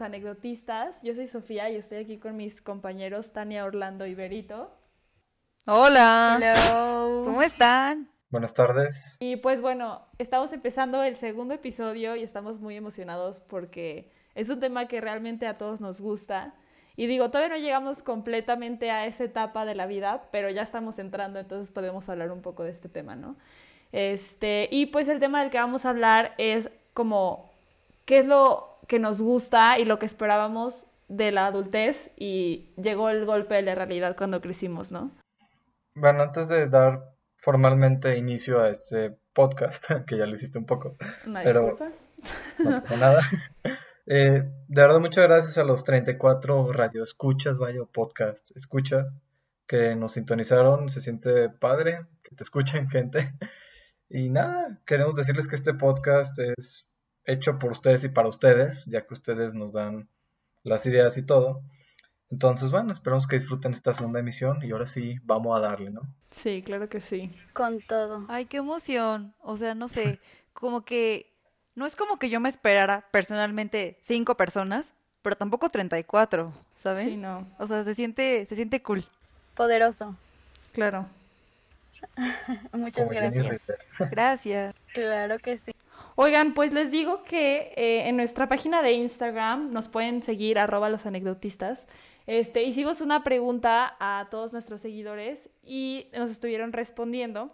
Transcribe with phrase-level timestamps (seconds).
[0.00, 1.02] Los Anecdotistas.
[1.02, 4.74] Yo soy Sofía y estoy aquí con mis compañeros Tania, Orlando y Berito.
[5.66, 6.38] Hola.
[6.40, 7.24] Hello.
[7.26, 8.10] ¿Cómo están?
[8.30, 9.18] Buenas tardes.
[9.20, 14.58] Y pues bueno, estamos empezando el segundo episodio y estamos muy emocionados porque es un
[14.58, 16.54] tema que realmente a todos nos gusta.
[16.96, 20.98] Y digo, todavía no llegamos completamente a esa etapa de la vida, pero ya estamos
[20.98, 23.36] entrando, entonces podemos hablar un poco de este tema, ¿no?
[23.92, 27.50] Este, y pues el tema del que vamos a hablar es como
[28.06, 33.08] qué es lo que nos gusta y lo que esperábamos de la adultez y llegó
[33.08, 35.12] el golpe de la realidad cuando crecimos, ¿no?
[35.94, 40.96] Bueno, antes de dar formalmente inicio a este podcast, que ya lo hiciste un poco,
[41.24, 41.92] Una Pero- disculpa.
[42.58, 43.22] no pasa nada.
[44.12, 49.06] Eh, de verdad, muchas gracias a los 34 radio escuchas, vaya, podcast escuchas,
[49.68, 50.88] que nos sintonizaron.
[50.88, 53.32] Se siente padre que te escuchen, gente.
[54.08, 56.88] Y nada, queremos decirles que este podcast es
[57.24, 60.08] hecho por ustedes y para ustedes, ya que ustedes nos dan
[60.62, 61.62] las ideas y todo.
[62.30, 66.02] Entonces, bueno, esperamos que disfruten esta segunda emisión y ahora sí, vamos a darle, ¿no?
[66.30, 67.32] Sí, claro que sí.
[67.52, 68.24] Con todo.
[68.28, 69.34] Ay, qué emoción.
[69.40, 70.20] O sea, no sé,
[70.52, 71.32] como que
[71.74, 77.08] no es como que yo me esperara personalmente cinco personas, pero tampoco 34, ¿saben?
[77.08, 79.04] Sí, no, O sea, se siente, se siente cool.
[79.54, 80.16] Poderoso.
[80.72, 81.06] claro.
[82.72, 83.72] Muchas Como gracias.
[84.10, 84.74] Gracias.
[84.94, 85.72] Claro que sí.
[86.16, 90.88] Oigan, pues les digo que eh, en nuestra página de Instagram nos pueden seguir arroba
[90.90, 91.86] los anecdotistas.
[92.26, 97.50] Este, hicimos una pregunta a todos nuestros seguidores y nos estuvieron respondiendo.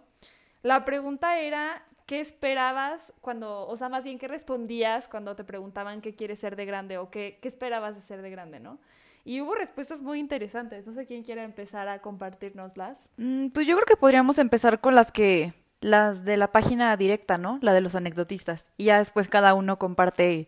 [0.63, 6.01] La pregunta era, ¿qué esperabas cuando, o sea, más bien, qué respondías cuando te preguntaban
[6.01, 8.79] qué quieres ser de grande o qué, qué esperabas de ser de grande, ¿no?
[9.23, 10.87] Y hubo respuestas muy interesantes.
[10.87, 13.09] No sé quién quiere empezar a compartirnoslas.
[13.17, 17.37] Mm, pues yo creo que podríamos empezar con las que, las de la página directa,
[17.37, 17.59] ¿no?
[17.61, 18.71] La de los anecdotistas.
[18.77, 20.47] Y ya después cada uno comparte,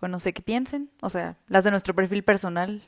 [0.00, 0.90] bueno, no sé qué piensen.
[1.00, 2.82] O sea, las de nuestro perfil personal.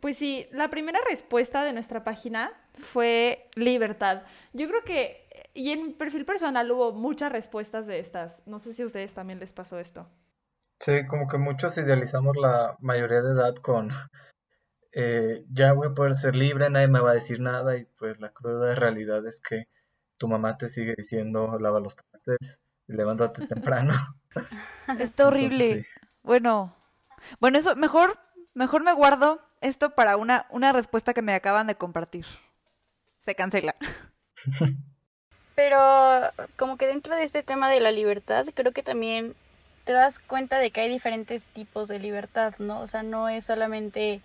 [0.00, 4.22] Pues sí, la primera respuesta de nuestra página fue libertad.
[4.54, 8.40] Yo creo que, y en mi perfil personal hubo muchas respuestas de estas.
[8.46, 10.08] No sé si a ustedes también les pasó esto.
[10.78, 13.90] Sí, como que muchos idealizamos la mayoría de edad con
[14.92, 18.18] eh, ya voy a poder ser libre, nadie me va a decir nada y pues
[18.18, 19.68] la cruda realidad es que
[20.20, 23.94] tu mamá te sigue diciendo lava los trastes y levántate temprano.
[24.98, 25.70] Está horrible.
[25.70, 25.92] Entonces,
[26.22, 26.76] Bueno,
[27.40, 28.18] bueno, eso mejor,
[28.52, 32.26] mejor me guardo esto para una, una respuesta que me acaban de compartir.
[33.18, 33.74] Se cancela.
[35.54, 35.78] Pero
[36.56, 39.34] como que dentro de este tema de la libertad, creo que también
[39.84, 42.80] te das cuenta de que hay diferentes tipos de libertad, ¿no?
[42.80, 44.20] O sea, no es solamente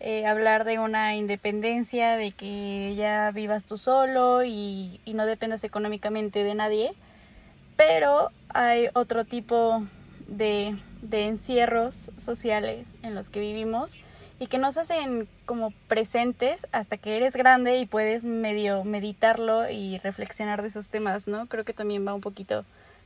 [0.00, 6.44] eh, hablar de una independencia, de que ya vivas tú solo y, no dependas económicamente
[6.44, 6.94] de nadie,
[7.76, 9.86] pero hay otro tipo
[10.26, 13.94] de, de encierros sociales en los que vivimos
[14.38, 19.98] y que nos hacen como presentes hasta que eres grande y puedes medio meditarlo y
[19.98, 21.46] reflexionar de esos temas, ¿no?
[21.46, 22.64] Creo que también va un poquito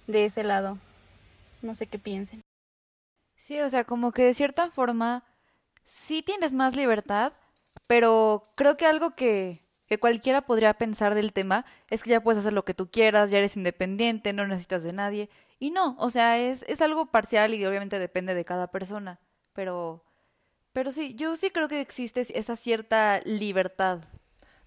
[0.09, 0.79] de ese lado.
[1.63, 2.43] No sé qué piensen.
[3.37, 5.23] Sí, o sea, como que de cierta forma
[5.85, 7.33] sí tienes más libertad,
[7.87, 12.39] pero creo que algo que, que cualquiera podría pensar del tema es que ya puedes
[12.39, 15.31] hacer lo que tú quieras, ya eres independiente, no necesitas de nadie.
[15.59, 19.21] Y no, o sea, es, es algo parcial y obviamente depende de cada persona.
[19.53, 20.05] Pero,
[20.73, 24.01] pero sí, yo sí creo que existe esa cierta libertad.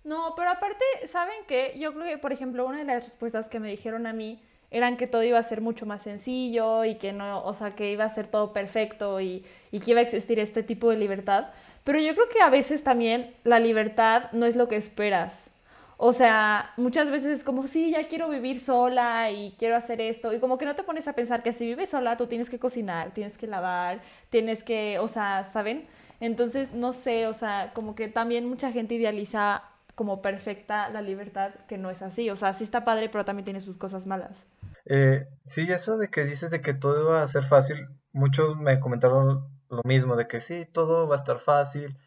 [0.04, 1.78] No, pero aparte, ¿saben qué?
[1.80, 4.98] Yo creo que, por ejemplo, una de las respuestas que me dijeron a mí eran
[4.98, 8.04] que todo iba a ser mucho más sencillo y que no, o sea, que iba
[8.04, 11.48] a ser todo perfecto y, y que iba a existir este tipo de libertad.
[11.84, 15.50] Pero yo creo que a veces también la libertad no es lo que esperas.
[15.98, 20.34] O sea, muchas veces es como, sí, ya quiero vivir sola y quiero hacer esto.
[20.34, 22.60] Y como que no te pones a pensar que si vives sola, tú tienes que
[22.60, 25.86] cocinar, tienes que lavar, tienes que, o sea, ¿saben?
[26.20, 29.64] Entonces, no sé, o sea, como que también mucha gente idealiza
[29.96, 32.30] como perfecta la libertad, que no es así.
[32.30, 34.46] O sea, sí está padre, pero también tiene sus cosas malas.
[34.86, 38.80] Eh, sí, eso de que dices de que todo iba a ser fácil, muchos me
[38.80, 41.98] comentaron lo mismo, de que sí, todo va a estar fácil.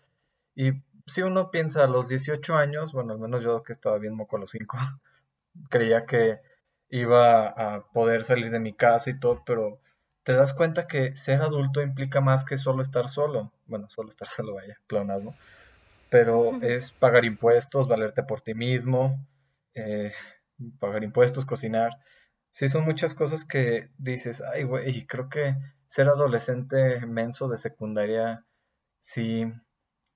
[0.55, 0.73] Y
[1.07, 4.37] si uno piensa a los 18 años, bueno, al menos yo que estaba bien moco
[4.37, 4.77] a los 5,
[5.71, 6.41] creía que
[6.89, 9.81] iba a poder salir de mi casa y todo, pero
[10.23, 13.53] te das cuenta que ser adulto implica más que solo estar solo.
[13.67, 15.35] Bueno, solo estar solo, vaya, pleonasmo.
[16.09, 19.27] Pero es pagar impuestos, valerte por ti mismo,
[19.75, 20.13] eh,
[20.79, 21.99] pagar impuestos, cocinar.
[22.51, 25.57] Sí, son muchas cosas que dices, ay, güey, creo que
[25.89, 28.45] ser adolescente menso de secundaria
[29.01, 29.45] sí,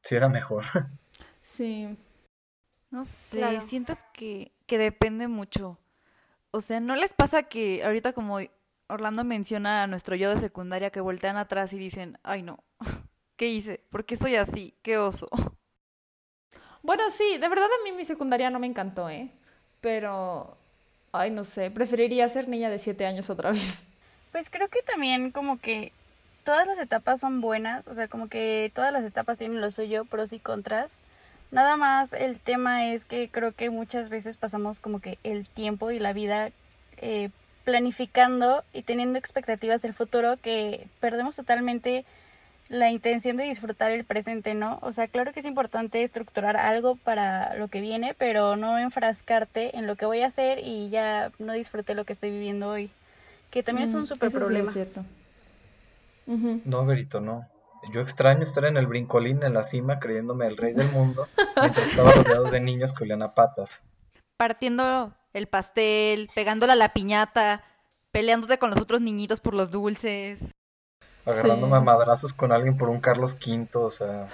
[0.02, 0.64] sí era mejor.
[1.42, 1.96] Sí.
[2.90, 3.60] No sé, Claro.
[3.60, 5.78] siento que, que depende mucho.
[6.50, 8.38] O sea, ¿no les pasa que ahorita como,
[8.88, 12.62] Orlando menciona a nuestro yo de secundaria que voltean atrás y dicen, ay no,
[13.36, 13.84] ¿qué hice?
[13.90, 14.74] ¿Por qué soy así?
[14.82, 15.28] ¿Qué oso?
[16.82, 19.28] Bueno, sí, de verdad a mí mi secundaria no me encantó, ¿eh?
[19.80, 20.56] Pero,
[21.12, 23.82] ay, no sé, preferiría ser niña de siete años otra vez.
[24.32, 25.92] Pues creo que también como que
[26.44, 30.04] todas las etapas son buenas, o sea, como que todas las etapas tienen lo suyo,
[30.04, 30.90] pros y contras.
[31.50, 35.90] Nada más el tema es que creo que muchas veces pasamos como que el tiempo
[35.90, 36.50] y la vida
[36.98, 37.30] eh,
[37.64, 42.04] planificando y teniendo expectativas del futuro que perdemos totalmente
[42.70, 44.78] la intención de disfrutar el presente, ¿no?
[44.80, 49.76] O sea, claro que es importante estructurar algo para lo que viene, pero no enfrascarte
[49.76, 52.92] en lo que voy a hacer y ya no disfruté lo que estoy viviendo hoy,
[53.50, 54.68] que también es un súper problema.
[54.68, 55.04] es cierto.
[56.26, 57.44] No, Verito, no.
[57.92, 61.26] Yo extraño estar en el brincolín en la cima creyéndome el rey del mundo
[61.60, 63.82] mientras estaba rodeado de niños que olían a patas.
[64.36, 67.64] Partiendo el pastel, pegándola a la piñata,
[68.12, 70.52] peleándote con los otros niñitos por los dulces.
[71.26, 74.26] Agarrándome a madrazos con alguien por un Carlos V, o sea,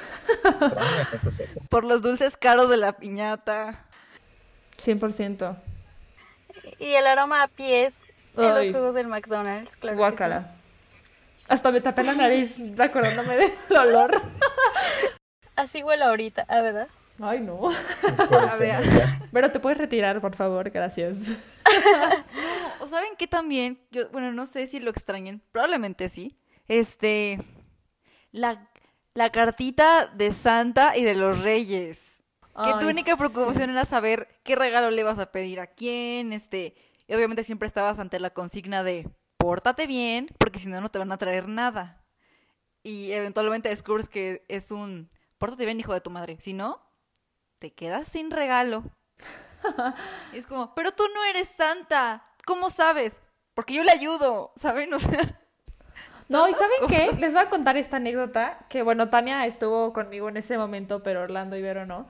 [1.13, 1.31] eso.
[1.69, 3.85] Por los dulces caros de la piñata.
[4.79, 5.57] 100%.
[6.79, 7.99] Y el aroma a pies
[8.37, 9.97] en los jugos del McDonald's, claro.
[9.97, 10.53] Guácala.
[11.49, 14.23] Hasta me tapé la nariz acordándome del olor.
[15.57, 16.89] Así huele ahorita, ¿ah, verdad?
[17.21, 17.71] Ay, no.
[19.33, 21.17] Pero te puedes retirar, por favor, gracias.
[22.81, 26.37] o saben que también, yo, bueno, no sé si lo extrañen, probablemente sí.
[26.69, 27.41] Este,
[28.33, 28.71] la,
[29.15, 32.23] la cartita de Santa y de los Reyes.
[32.65, 36.75] Que tu única preocupación era saber qué regalo le vas a pedir a quién, este,
[37.07, 40.99] y obviamente siempre estabas ante la consigna de pórtate bien, porque si no, no te
[40.99, 42.03] van a traer nada.
[42.83, 46.39] Y eventualmente descubres que es un pórtate bien, hijo de tu madre.
[46.41, 46.81] Si no,
[47.59, 48.85] te quedas sin regalo.
[50.33, 52.25] es como, pero tú no eres santa.
[52.47, 53.21] ¿Cómo sabes?
[53.53, 54.95] Porque yo le ayudo, ¿saben?
[54.95, 55.41] O sea.
[56.29, 57.21] No, ¿y saben qué?
[57.21, 61.23] Les voy a contar esta anécdota, que bueno, Tania estuvo conmigo en ese momento, pero
[61.23, 62.07] Orlando y Vero no.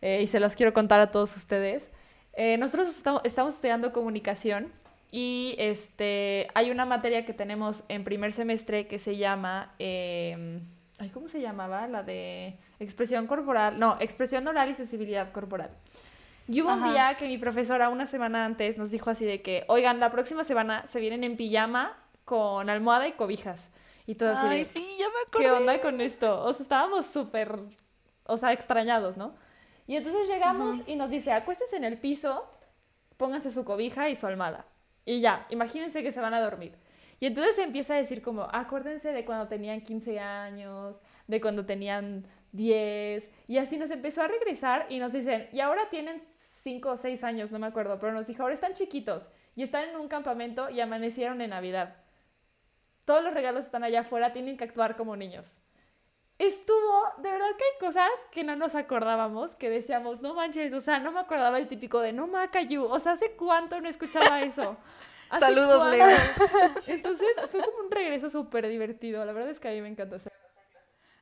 [0.00, 1.88] Eh, y se los quiero contar a todos ustedes.
[2.32, 4.72] Eh, nosotros estamos, estamos estudiando comunicación
[5.12, 10.60] y este, hay una materia que tenemos en primer semestre que se llama, em,
[11.12, 11.86] ¿cómo se llamaba?
[11.86, 15.70] La de expresión corporal, no, expresión oral y sensibilidad corporal.
[16.48, 19.64] Y hubo un día que mi profesora una semana antes nos dijo así de que,
[19.68, 23.70] oigan, la próxima semana se vienen en pijama con almohada y cobijas.
[24.06, 25.44] Y todo así Ay, sí, ya me acordé.
[25.44, 26.44] ¿Qué onda con esto?
[26.44, 27.58] O sea, estábamos súper,
[28.24, 29.34] o sea, extrañados, ¿no?
[29.86, 32.44] Y entonces llegamos y nos dice, acuéstese en el piso,
[33.16, 34.66] pónganse su cobija y su almohada.
[35.04, 36.76] Y ya, imagínense que se van a dormir.
[37.20, 42.26] Y entonces empieza a decir como, acuérdense de cuando tenían 15 años, de cuando tenían
[42.52, 46.20] 10, y así nos empezó a regresar y nos dicen, y ahora tienen
[46.62, 49.88] 5 o 6 años, no me acuerdo, pero nos dijo, ahora están chiquitos y están
[49.88, 52.01] en un campamento y amanecieron en Navidad.
[53.04, 55.54] Todos los regalos están allá afuera, tienen que actuar como niños.
[56.38, 60.80] Estuvo, de verdad que hay cosas que no nos acordábamos, que decíamos, no manches, o
[60.80, 64.42] sea, no me acordaba el típico de no macayu, o sea, ¿hace cuánto no escuchaba
[64.42, 64.76] eso?
[65.38, 66.06] Saludos, Leo.
[66.86, 70.16] Entonces fue como un regreso súper divertido, la verdad es que a mí me encantó
[70.16, 70.32] hacer.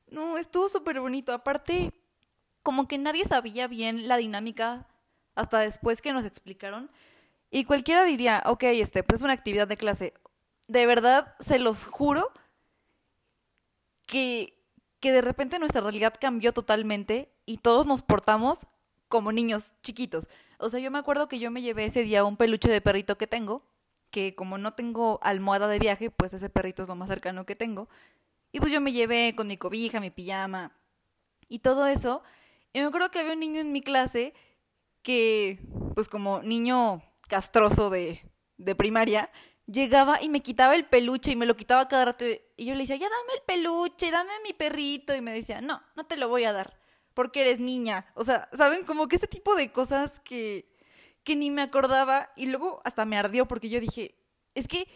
[0.08, 1.92] No, estuvo súper bonito, aparte,
[2.62, 4.86] como que nadie sabía bien la dinámica
[5.34, 6.90] hasta después que nos explicaron.
[7.50, 10.14] Y cualquiera diría, ok, este, pues es una actividad de clase.
[10.70, 12.30] De verdad, se los juro
[14.06, 14.60] que
[15.00, 18.66] que de repente nuestra realidad cambió totalmente y todos nos portamos
[19.08, 20.28] como niños chiquitos.
[20.58, 23.16] O sea, yo me acuerdo que yo me llevé ese día un peluche de perrito
[23.16, 23.64] que tengo,
[24.10, 27.56] que como no tengo almohada de viaje, pues ese perrito es lo más cercano que
[27.56, 27.88] tengo.
[28.52, 30.72] Y pues yo me llevé con mi cobija, mi pijama
[31.48, 32.22] y todo eso.
[32.72, 34.34] Y me acuerdo que había un niño en mi clase
[35.02, 35.60] que,
[35.94, 38.22] pues como niño castroso de,
[38.58, 39.30] de primaria,
[39.70, 42.24] llegaba y me quitaba el peluche y me lo quitaba cada rato.
[42.56, 45.14] Y yo le decía, ya dame el peluche, dame mi perrito.
[45.14, 46.78] Y me decía, no, no te lo voy a dar,
[47.14, 48.06] porque eres niña.
[48.14, 48.84] O sea, ¿saben?
[48.84, 50.72] Como que ese tipo de cosas que,
[51.24, 52.30] que ni me acordaba.
[52.36, 54.16] Y luego hasta me ardió porque yo dije,
[54.54, 54.86] es que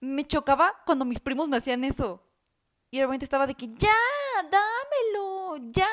[0.00, 2.22] me chocaba cuando mis primos me hacían eso.
[2.90, 3.90] Y repente estaba de que, ya,
[4.50, 5.88] dámelo, ya.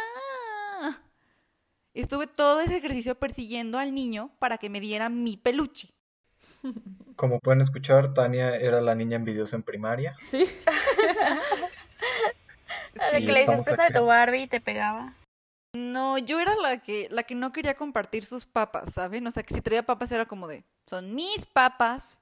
[1.93, 5.93] Estuve todo ese ejercicio persiguiendo al niño para que me diera mi peluche.
[7.15, 10.15] Como pueden escuchar, Tania era la niña envidiosa en primaria.
[10.29, 10.45] Sí.
[13.11, 15.13] que le dices, de tu Barbie y te pegaba.
[15.75, 19.25] No, yo era la que, la que no quería compartir sus papas, ¿saben?
[19.25, 22.19] O sea, que si traía papas era como de, son mis papas,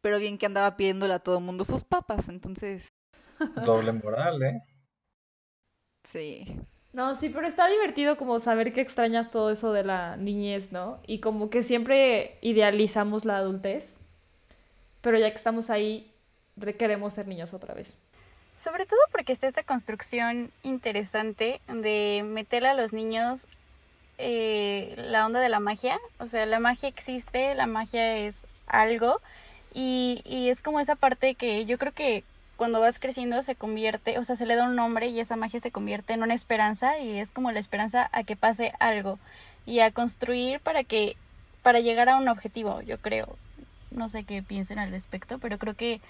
[0.00, 2.92] pero bien que andaba pidiéndole a todo el mundo sus papas, entonces...
[3.64, 4.62] Doble moral, ¿eh?
[6.04, 6.60] Sí.
[6.92, 10.98] No, sí, pero está divertido como saber que extrañas todo eso de la niñez, ¿no?
[11.06, 13.96] Y como que siempre idealizamos la adultez.
[15.00, 16.12] pero ya que estamos ahí,
[16.78, 17.98] queremos ser niños otra vez.
[18.56, 23.48] Sobre todo porque está esta construcción interesante de meterle a los niños
[24.18, 25.98] eh, la onda de la magia.
[26.18, 29.20] O sea, la magia existe, la magia es algo.
[29.74, 32.24] Y, y es como esa parte que yo creo que
[32.62, 35.58] cuando vas creciendo se convierte, o sea, se le da un nombre y esa magia
[35.58, 39.18] se convierte en una esperanza y es como la esperanza a que pase algo
[39.66, 41.16] y a construir para que,
[41.64, 43.36] para llegar a un objetivo, yo creo.
[43.90, 46.00] No sé qué piensen al respecto, pero creo que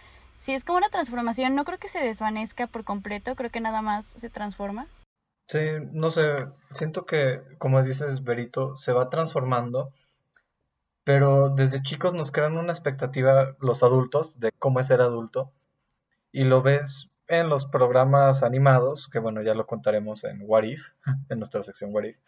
[0.40, 3.80] si es como una transformación, no creo que se desvanezca por completo, creo que nada
[3.80, 4.88] más se transforma.
[5.48, 5.58] Sí,
[5.92, 9.94] no sé, siento que, como dices, Berito, se va transformando,
[11.02, 15.50] pero desde chicos nos crean una expectativa los adultos de cómo es ser adulto,
[16.32, 20.90] y lo ves en los programas animados, que bueno, ya lo contaremos en What If,
[21.28, 22.18] en nuestra sección What If,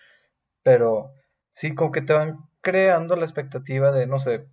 [0.63, 1.13] pero
[1.51, 4.47] sí, como que te van creando la expectativa de, no sé,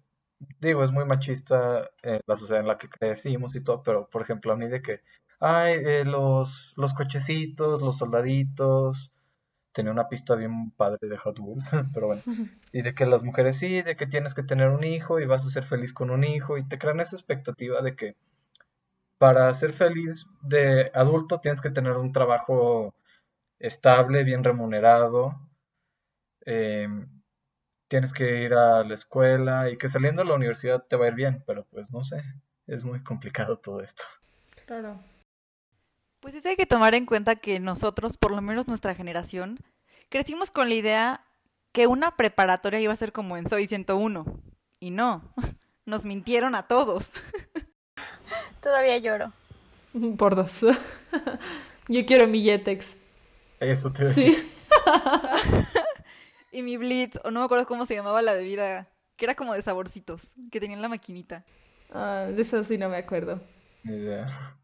[0.60, 4.22] digo, es muy machista eh, la sociedad en la que crecimos y todo, pero por
[4.22, 5.01] ejemplo, a mí de que,
[5.39, 9.12] ay, eh, los, los cochecitos, los soldaditos,
[9.74, 12.22] tenía una pista bien padre de Hot Wheels, pero bueno,
[12.72, 15.46] y de que las mujeres sí, de que tienes que tener un hijo y vas
[15.46, 18.15] a ser feliz con un hijo, y te crean esa expectativa de que
[19.22, 22.96] para ser feliz de adulto tienes que tener un trabajo
[23.60, 25.40] estable, bien remunerado,
[26.44, 26.88] eh,
[27.88, 31.10] tienes que ir a la escuela y que saliendo de la universidad te va a
[31.10, 32.24] ir bien, pero pues no sé,
[32.66, 34.04] es muy complicado todo esto.
[34.66, 35.00] Claro.
[36.20, 39.60] Pues sí hay que tomar en cuenta que nosotros, por lo menos nuestra generación,
[40.10, 41.28] crecimos con la idea
[41.74, 44.25] que una preparatoria iba a ser como en Soy 101.
[44.80, 45.32] Y no,
[45.86, 47.13] nos mintieron a todos.
[48.62, 49.32] Todavía lloro.
[50.18, 50.62] Por dos.
[51.88, 52.98] Yo quiero mi Jetex.
[53.60, 54.38] Eso te Sí.
[56.52, 59.54] y mi Blitz, o no me acuerdo cómo se llamaba la bebida, que era como
[59.54, 61.44] de saborcitos, que tenía en la maquinita.
[61.94, 63.42] Ah, de eso sí no me acuerdo.
[63.84, 64.58] Ni idea.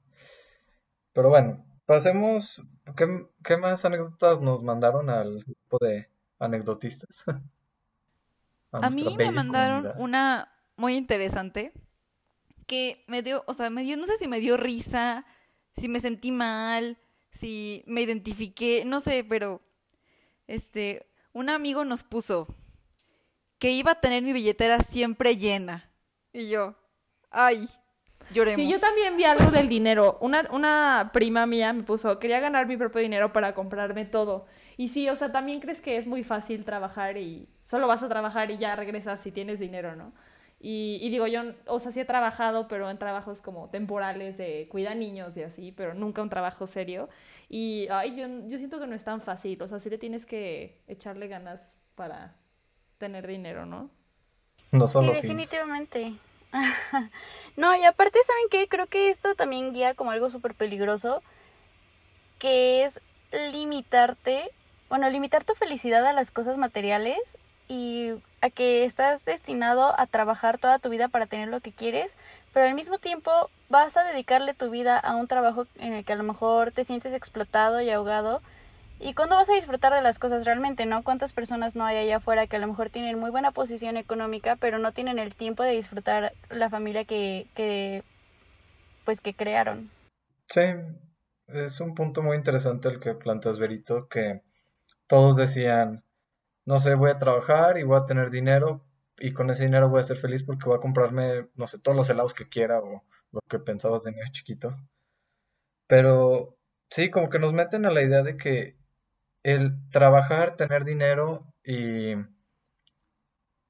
[1.14, 2.64] Pero bueno, pasemos.
[2.96, 6.10] ¿Qué, qué más anécdotas nos mandaron al grupo de
[6.40, 7.26] anecdotistas?
[8.72, 11.74] A, mí me mandaron una muy interesante
[12.68, 15.26] que me dio, o sea, me dio, no sé si me dio risa,
[15.72, 16.98] si me sentí mal,
[17.32, 19.62] si me identifiqué, no sé, pero
[20.48, 22.48] este, un amigo nos puso
[23.60, 25.90] que iba a tener mi billetera siempre llena.
[26.34, 26.76] Y yo,
[27.32, 27.68] ay,
[28.32, 28.62] lloremos.
[28.62, 30.18] Sí, yo también vi algo del dinero.
[30.22, 34.46] Una, una prima mía me puso, quería ganar mi propio dinero para comprarme todo.
[34.76, 38.10] Y sí, o sea, también crees que es muy fácil trabajar y solo vas a
[38.10, 40.14] trabajar y ya regresas si tienes dinero, ¿no?
[40.60, 44.68] Y, y, digo, yo, o sea, sí he trabajado, pero en trabajos como temporales de
[44.70, 47.10] cuida niños y así, pero nunca un trabajo serio.
[47.48, 50.26] Y ay, yo, yo siento que no es tan fácil, o sea, sí le tienes
[50.26, 52.36] que echarle ganas para
[52.98, 53.92] tener dinero, ¿no?
[54.72, 56.14] No son sí, definitivamente.
[57.58, 58.68] no, y aparte, ¿saben qué?
[58.68, 61.22] Creo que esto también guía como algo súper peligroso,
[62.40, 63.00] que es
[63.52, 64.50] limitarte,
[64.90, 67.20] bueno, limitar tu felicidad a las cosas materiales
[67.68, 72.16] y a que estás destinado a trabajar toda tu vida para tener lo que quieres,
[72.54, 73.32] pero al mismo tiempo
[73.70, 76.86] vas a dedicarle tu vida a un trabajo en el que a lo mejor te
[76.86, 78.42] sientes explotado y ahogado.
[79.00, 81.04] ¿Y cuándo vas a disfrutar de las cosas realmente, no?
[81.04, 84.56] ¿Cuántas personas no hay allá afuera que a lo mejor tienen muy buena posición económica,
[84.56, 88.04] pero no tienen el tiempo de disfrutar la familia que, que
[89.06, 89.92] pues que crearon?
[90.50, 90.62] Sí,
[91.48, 94.42] es un punto muy interesante el que plantas, Berito, que
[95.08, 96.04] todos decían,
[96.68, 98.84] no sé, voy a trabajar y voy a tener dinero
[99.18, 101.96] y con ese dinero voy a ser feliz porque voy a comprarme, no sé, todos
[101.96, 104.76] los helados que quiera o lo que pensabas de niño chiquito.
[105.88, 106.58] Pero
[106.90, 108.78] sí, como que nos meten a la idea de que
[109.44, 112.16] el trabajar, tener dinero y...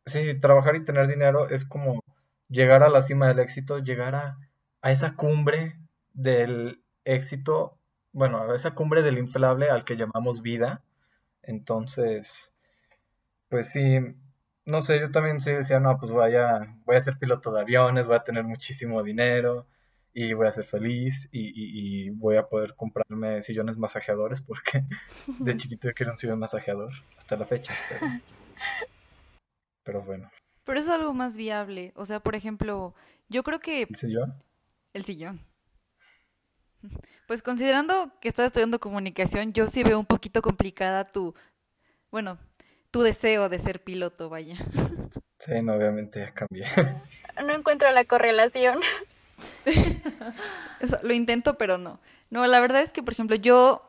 [0.07, 2.01] Sí, trabajar y tener dinero es como
[2.49, 4.39] llegar a la cima del éxito, llegar a,
[4.81, 5.79] a esa cumbre
[6.13, 7.77] del éxito,
[8.11, 10.83] bueno, a esa cumbre del inflable al que llamamos vida.
[11.43, 12.53] Entonces,
[13.49, 13.99] pues sí,
[14.65, 17.61] no sé, yo también sí decía, no, pues voy a, voy a ser piloto de
[17.61, 19.65] aviones, voy a tener muchísimo dinero
[20.13, 24.83] y voy a ser feliz y, voy a poder comprarme sillones masajeadores porque
[25.39, 27.73] de chiquito yo quiero un sillón masajeador hasta la fecha.
[29.83, 30.29] Pero, bueno.
[30.65, 31.93] Pero es algo más viable.
[31.95, 32.93] O sea, por ejemplo,
[33.29, 33.83] yo creo que...
[33.83, 34.43] ¿El sillón?
[34.91, 35.39] El sillón.
[37.27, 41.35] Pues considerando que estás estudiando comunicación, yo sí veo un poquito complicada tu,
[42.11, 42.37] bueno,
[42.97, 44.55] tu deseo de ser piloto, vaya.
[45.37, 46.65] Sí, no, obviamente ya cambié.
[47.45, 48.79] No encuentro la correlación.
[51.03, 51.99] lo intento, pero no.
[52.31, 53.87] No, la verdad es que, por ejemplo, yo,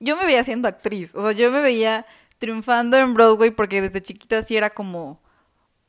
[0.00, 1.14] yo me veía siendo actriz.
[1.14, 2.06] O sea, yo me veía
[2.38, 5.20] triunfando en Broadway porque desde chiquita sí era como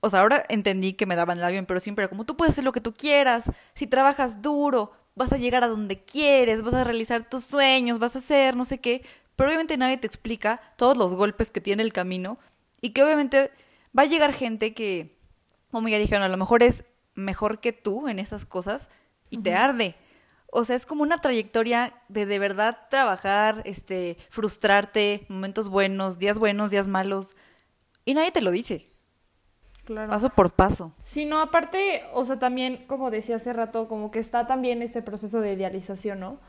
[0.01, 2.55] O sea, ahora entendí que me daban el avión, pero siempre era como tú puedes
[2.55, 6.73] hacer lo que tú quieras, si trabajas duro, vas a llegar a donde quieres, vas
[6.73, 9.05] a realizar tus sueños, vas a hacer no sé qué,
[9.39, 12.35] pero obviamente nadie te explica todos los golpes que tiene el camino
[12.81, 13.51] y que obviamente
[13.97, 15.17] va a llegar gente que,
[15.71, 16.83] como ya dijeron, a lo mejor es
[17.15, 18.89] mejor que tú en esas cosas
[19.29, 19.95] y te arde.
[20.51, 26.37] O sea, es como una trayectoria de de verdad trabajar, este, frustrarte, momentos buenos, días
[26.37, 27.37] buenos, días malos,
[28.03, 28.91] y nadie te lo dice.
[29.85, 30.09] Claro.
[30.09, 30.93] Paso por paso.
[31.05, 35.01] Sí, no, aparte, o sea, también, como decía hace rato, como que está también este
[35.01, 36.41] proceso de idealización, ¿no?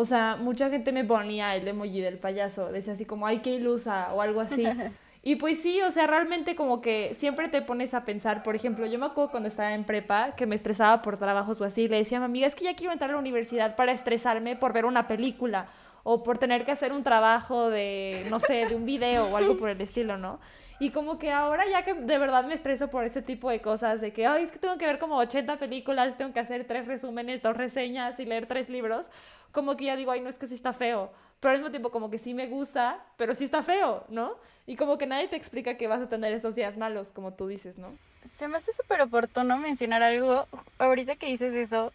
[0.00, 3.50] O sea, mucha gente me ponía el emoji del payaso, decía así como, ay, qué
[3.50, 4.64] ilusa, o algo así.
[5.24, 8.86] Y pues sí, o sea, realmente como que siempre te pones a pensar, por ejemplo,
[8.86, 11.96] yo me acuerdo cuando estaba en prepa que me estresaba por trabajos o así, le
[11.96, 14.72] decía a mi amiga, es que ya quiero entrar a la universidad para estresarme por
[14.72, 15.66] ver una película
[16.04, 19.58] o por tener que hacer un trabajo de, no sé, de un video o algo
[19.58, 20.38] por el estilo, ¿no?
[20.80, 24.00] Y como que ahora ya que de verdad me estreso por ese tipo de cosas,
[24.00, 26.86] de que, ay, es que tengo que ver como 80 películas, tengo que hacer tres
[26.86, 29.06] resúmenes, dos reseñas y leer tres libros,
[29.50, 31.90] como que ya digo, ay, no es que sí está feo, pero al mismo tiempo
[31.90, 34.36] como que sí me gusta, pero sí está feo, ¿no?
[34.66, 37.48] Y como que nadie te explica que vas a tener esos días malos, como tú
[37.48, 37.88] dices, ¿no?
[38.24, 40.46] Se me hace súper oportuno mencionar algo,
[40.78, 41.92] ahorita que dices eso,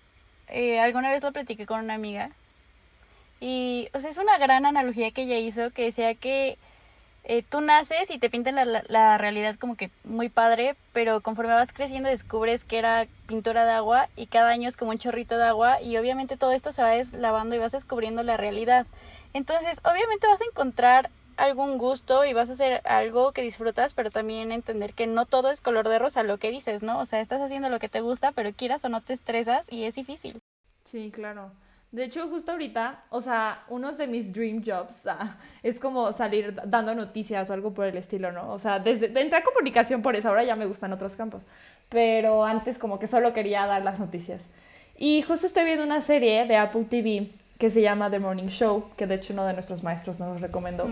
[0.49, 2.31] eh, alguna vez lo platiqué con una amiga,
[3.39, 6.57] y, o sea, es una gran analogía que ella hizo, que decía que
[7.25, 11.53] eh, tú naces y te pintan la, la, realidad como que muy padre, pero conforme
[11.53, 15.37] vas creciendo descubres que era pintura de agua y cada año es como un chorrito
[15.37, 18.85] de agua y obviamente todo esto se va deslavando y vas descubriendo la realidad.
[19.33, 24.11] Entonces, obviamente vas a encontrar algún gusto y vas a hacer algo que disfrutas, pero
[24.11, 26.99] también entender que no todo es color de rosa, lo que dices, ¿no?
[26.99, 29.85] O sea, estás haciendo lo que te gusta, pero quieras o no te estresas y
[29.85, 30.39] es difícil.
[30.83, 31.51] Sí, claro.
[31.93, 36.59] De hecho, justo ahorita, o sea, unos de mis dream jobs ah, es como salir
[36.65, 38.51] dando noticias o algo por el estilo, ¿no?
[38.51, 41.45] O sea, desde entré a comunicación por eso, ahora ya me gustan otros campos,
[41.89, 44.49] pero antes como que solo quería dar las noticias.
[44.97, 47.29] Y justo estoy viendo una serie de Apple TV
[47.59, 50.87] que se llama The Morning Show, que de hecho uno de nuestros maestros nos recomendó.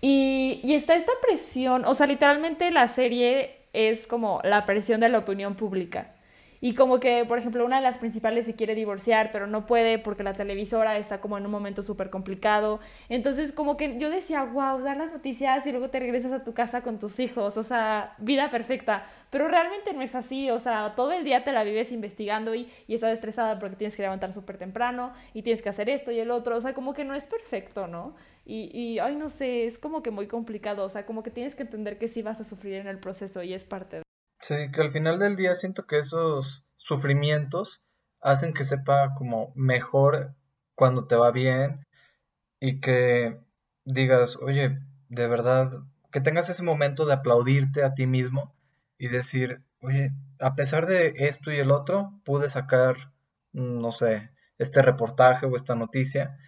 [0.00, 5.08] y, y está esta presión, o sea, literalmente la serie es como la presión de
[5.08, 6.12] la opinión pública.
[6.60, 9.98] Y como que, por ejemplo, una de las principales se quiere divorciar, pero no puede
[9.98, 12.80] porque la televisora está como en un momento súper complicado.
[13.08, 16.54] Entonces, como que yo decía, wow, dar las noticias y luego te regresas a tu
[16.54, 19.06] casa con tus hijos, o sea, vida perfecta.
[19.30, 22.68] Pero realmente no es así, o sea, todo el día te la vives investigando y,
[22.86, 26.20] y estás estresada porque tienes que levantar súper temprano y tienes que hacer esto y
[26.20, 28.14] el otro, o sea, como que no es perfecto, ¿no?
[28.44, 31.54] Y, y, ay, no sé, es como que muy complicado, o sea, como que tienes
[31.56, 34.05] que entender que sí vas a sufrir en el proceso y es parte de...
[34.40, 37.82] Sí, que al final del día siento que esos sufrimientos
[38.20, 40.34] hacen que sepa como mejor
[40.74, 41.86] cuando te va bien
[42.60, 43.40] y que
[43.84, 48.54] digas, oye, de verdad, que tengas ese momento de aplaudirte a ti mismo
[48.98, 53.12] y decir, oye, a pesar de esto y el otro, pude sacar,
[53.52, 56.38] no sé, este reportaje o esta noticia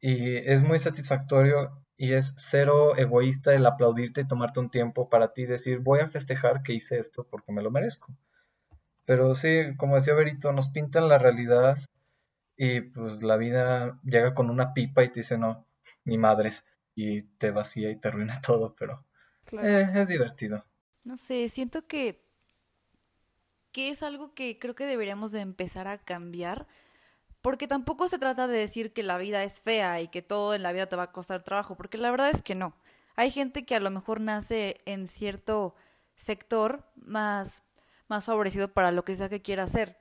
[0.00, 5.32] y es muy satisfactorio y es cero egoísta el aplaudirte y tomarte un tiempo para
[5.32, 8.14] ti decir, voy a festejar que hice esto porque me lo merezco.
[9.04, 11.78] Pero sí, como decía Berito, nos pintan la realidad
[12.56, 15.66] y pues la vida llega con una pipa y te dice, no,
[16.04, 19.04] ni madres, y te vacía y te arruina todo, pero
[19.62, 20.64] eh, es divertido.
[21.04, 22.24] No sé, siento que,
[23.72, 26.66] que es algo que creo que deberíamos de empezar a cambiar
[27.42, 30.62] porque tampoco se trata de decir que la vida es fea y que todo en
[30.62, 32.74] la vida te va a costar trabajo, porque la verdad es que no.
[33.16, 35.74] Hay gente que a lo mejor nace en cierto
[36.14, 37.62] sector más,
[38.08, 39.98] más favorecido para lo que sea que quiera hacer.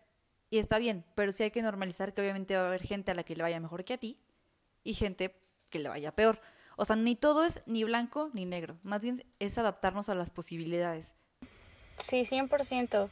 [0.49, 3.15] Y está bien, pero sí hay que normalizar que obviamente va a haber gente a
[3.15, 4.19] la que le vaya mejor que a ti
[4.83, 5.35] y gente
[5.69, 6.39] que le vaya peor.
[6.75, 8.77] O sea, ni todo es ni blanco ni negro.
[8.83, 11.15] Más bien es adaptarnos a las posibilidades.
[11.97, 13.09] Sí, 100%.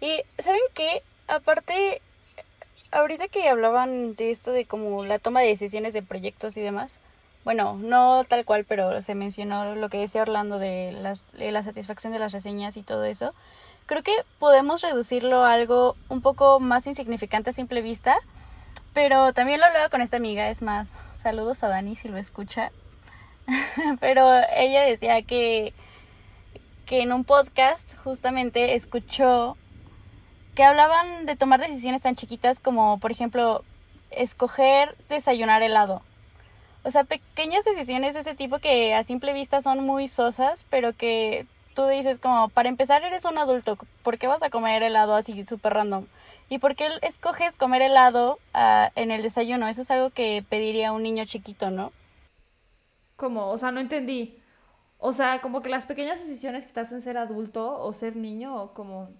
[0.00, 1.02] Y ¿saben qué?
[1.26, 2.00] Aparte,
[2.92, 7.00] ahorita que hablaban de esto de como la toma de decisiones de proyectos y demás,
[7.46, 12.18] bueno, no tal cual, pero se mencionó lo que decía Orlando de, la satisfacción de
[12.18, 13.34] las reseñas y todo eso.
[13.86, 18.16] Creo que podemos reducirlo a algo un poco más insignificante a simple vista,
[18.92, 22.72] pero también lo hablaba con esta amiga, es más, saludos a Dani si lo escucha,
[24.00, 25.72] pero ella decía que,
[26.84, 29.56] que en un podcast justamente escuchó
[30.56, 33.62] que hablaban de tomar decisiones tan chiquitas como, por ejemplo,
[34.10, 36.02] escoger desayunar helado.
[36.82, 40.94] O sea, pequeñas decisiones de ese tipo que a simple vista son muy sosas, pero
[40.94, 45.14] que tú dices como, para empezar eres un adulto, ¿por qué vas a comer helado
[45.14, 46.06] así súper random?
[46.48, 49.68] ¿Y por qué escoges comer helado uh, en el desayuno?
[49.68, 51.92] Eso es algo que pediría un niño chiquito, ¿no?
[53.16, 53.48] ¿Cómo?
[53.50, 54.38] O sea, no entendí.
[54.98, 58.56] O sea, como que las pequeñas decisiones que te hacen ser adulto o ser niño
[58.56, 59.10] o como...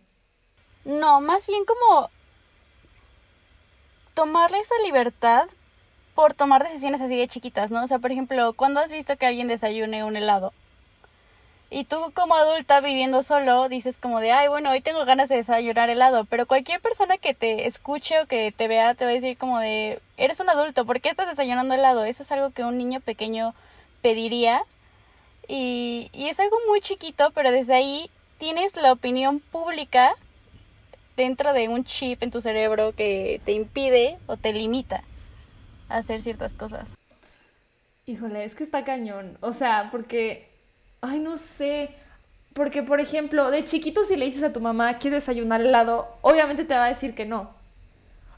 [0.87, 2.11] No, más bien como
[4.15, 5.49] tomarle esa libertad
[6.15, 7.83] por tomar decisiones así de chiquitas, ¿no?
[7.83, 10.53] O sea, por ejemplo, cuando has visto que alguien desayune un helado?
[11.71, 15.35] Y tú como adulta viviendo solo dices como de, ay, bueno, hoy tengo ganas de
[15.35, 19.15] desayunar helado, pero cualquier persona que te escuche o que te vea te va a
[19.15, 22.05] decir como de, eres un adulto, ¿por qué estás desayunando helado?
[22.05, 23.55] Eso es algo que un niño pequeño
[24.03, 24.63] pediría
[25.49, 30.15] y, y es algo muy chiquito, pero desde ahí tienes la opinión pública
[31.17, 35.03] dentro de un chip en tu cerebro que te impide o te limita
[35.89, 36.95] a hacer ciertas cosas.
[38.07, 39.37] Híjole, es que está cañón.
[39.41, 40.49] O sea, porque,
[41.01, 41.91] ay, no sé.
[42.53, 46.65] Porque, por ejemplo, de chiquito si le dices a tu mamá, quiero desayunar helado, obviamente
[46.65, 47.51] te va a decir que no.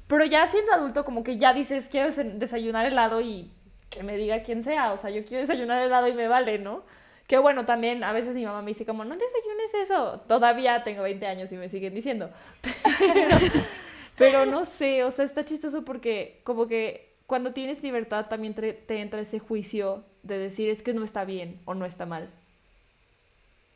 [0.06, 3.50] Pero ya siendo adulto, como que ya dices, quiero desayunar helado y
[3.90, 4.92] que me diga quién sea.
[4.92, 6.82] O sea, yo quiero desayunar helado y me vale, ¿no?
[7.28, 10.20] Que bueno, también a veces mi mamá me dice como, no desayunes eso.
[10.26, 12.30] Todavía tengo 20 años y me siguen diciendo.
[14.16, 18.82] Pero, no sé, o sea, está chistoso porque como que cuando tienes libertad también te,
[18.88, 22.30] entra ese juicio de decir es que no está bien o no está mal.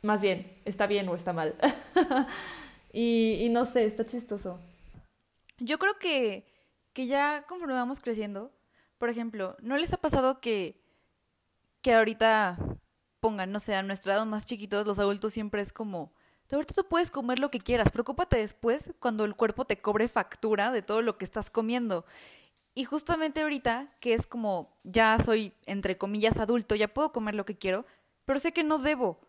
[0.01, 1.55] Más bien, está bien o está mal.
[2.91, 4.59] y, y, no sé, está chistoso.
[5.59, 6.43] Yo creo que,
[6.91, 8.51] que ya conforme vamos creciendo,
[8.97, 10.81] por ejemplo, ¿no les ha pasado que,
[11.83, 12.57] que ahorita
[13.23, 16.11] pongan, no sé, a nuestra más chiquitos, los adultos siempre es como,
[16.51, 20.73] ahorita tú puedes comer lo que quieras, preocúpate después cuando el cuerpo te cobre factura
[20.73, 22.05] de todo lo que estás comiendo.
[22.75, 27.45] Y justamente ahorita, que es como, ya soy, entre comillas, adulto, ya puedo comer lo
[27.45, 27.85] que quiero,
[28.25, 29.21] pero sé que no debo.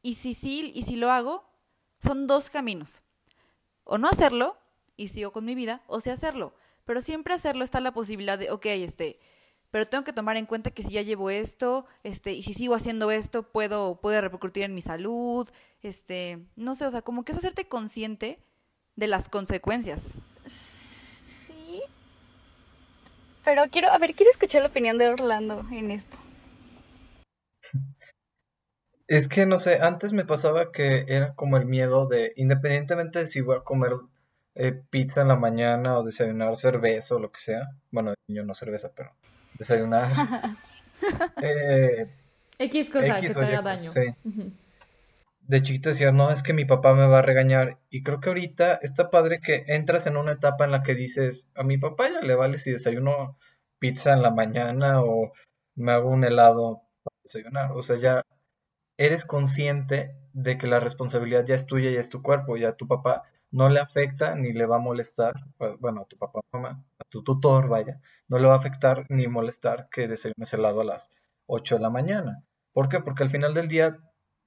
[0.00, 1.44] Y si sí, y si lo hago,
[2.00, 3.02] son dos caminos.
[3.84, 4.56] O no hacerlo,
[4.96, 6.54] y sigo con mi vida, o sí hacerlo.
[6.86, 9.20] Pero siempre hacerlo está la posibilidad de, ok, este,
[9.72, 12.74] pero tengo que tomar en cuenta que si ya llevo esto, este, y si sigo
[12.74, 15.48] haciendo esto, puedo, puede repercutir en mi salud,
[15.82, 18.38] este, no sé, o sea, como que es hacerte consciente
[18.96, 20.12] de las consecuencias.
[20.46, 21.80] Sí.
[23.46, 26.18] Pero quiero, a ver, quiero escuchar la opinión de Orlando en esto.
[29.08, 33.26] Es que no sé, antes me pasaba que era como el miedo de, independientemente de
[33.26, 33.92] si voy a comer
[34.54, 38.54] eh, pizza en la mañana o desayunar cerveza o lo que sea, bueno, yo no
[38.54, 39.14] cerveza, pero
[39.58, 40.10] desayunar.
[41.42, 42.08] eh,
[42.58, 43.90] X cosa que te haga daño.
[45.40, 47.78] De chiquito decía, no, es que mi papá me va a regañar.
[47.90, 51.48] Y creo que ahorita está padre que entras en una etapa en la que dices,
[51.54, 53.36] a mi papá ya le vale si desayuno
[53.78, 55.32] pizza en la mañana o
[55.74, 57.72] me hago un helado para desayunar.
[57.72, 58.22] O sea, ya
[58.96, 62.86] eres consciente de que la responsabilidad ya es tuya, ya es tu cuerpo, ya tu
[62.86, 65.34] papá no le afecta ni le va a molestar,
[65.78, 69.28] bueno, a tu papá, mamá, a tu tutor, vaya, no le va a afectar ni
[69.28, 71.10] molestar que desayunes helado a las
[71.46, 72.42] 8 de la mañana.
[72.72, 73.00] ¿Por qué?
[73.00, 73.98] Porque al final del día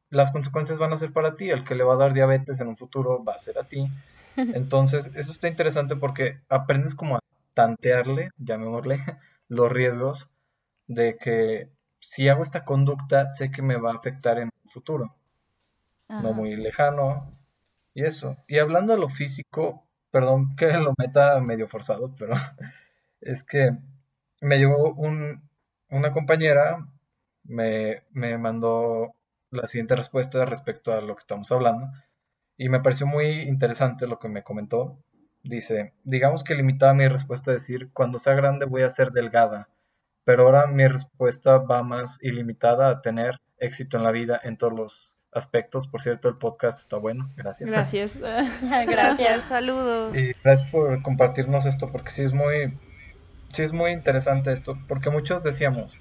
[0.10, 2.68] las consecuencias van a ser para ti, el que le va a dar diabetes en
[2.68, 3.88] un futuro va a ser a ti.
[4.36, 7.20] Entonces, eso está interesante porque aprendes como a
[7.54, 9.00] tantearle, llamémosle,
[9.48, 10.32] los riesgos
[10.88, 15.16] de que si hago esta conducta, sé que me va a afectar en un futuro.
[16.08, 17.32] No muy lejano,
[17.96, 18.38] y eso.
[18.48, 22.34] Y hablando de lo físico, perdón que lo meta medio forzado, pero
[23.22, 23.72] es que
[24.42, 25.50] me llegó un,
[25.90, 26.88] una compañera,
[27.44, 29.16] me, me mandó
[29.52, 31.90] la siguiente respuesta respecto a lo que estamos hablando.
[32.58, 35.00] Y me pareció muy interesante lo que me comentó.
[35.44, 39.70] Dice, digamos que limitaba mi respuesta a decir, cuando sea grande voy a ser delgada.
[40.26, 44.74] Pero ahora mi respuesta va más ilimitada a tener éxito en la vida en todos
[44.74, 45.88] los aspectos.
[45.88, 47.30] Por cierto, el podcast está bueno.
[47.36, 47.70] Gracias.
[47.72, 48.18] Gracias.
[48.20, 49.44] gracias.
[49.44, 50.18] Saludos.
[50.18, 52.78] Y gracias por compartirnos esto, porque sí es muy,
[53.54, 55.98] sí es muy interesante esto, porque muchos decíamos,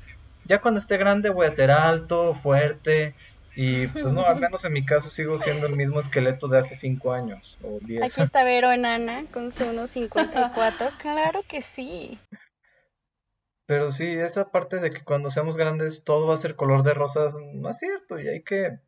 [0.46, 3.14] ya cuando esté grande voy a ser alto, fuerte,
[3.56, 6.74] y pues no, al menos en mi caso sigo siendo el mismo esqueleto de hace
[6.74, 8.02] 5 años o 10.
[8.02, 10.96] Aquí está Vero enana con su 1.54.
[10.98, 12.18] claro que sí.
[13.66, 16.94] Pero sí, esa parte de que cuando seamos grandes todo va a ser color de
[16.94, 18.78] rosas, no es cierto, y hay que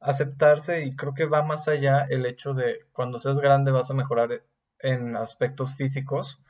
[0.00, 3.94] aceptarse y creo que va más allá el hecho de cuando seas grande vas a
[3.94, 4.42] mejorar
[4.78, 6.40] en aspectos físicos.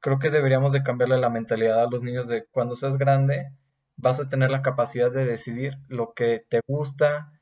[0.00, 3.52] Creo que deberíamos de cambiarle la mentalidad a los niños de cuando seas grande
[3.96, 7.32] vas a tener la capacidad de decidir lo que te gusta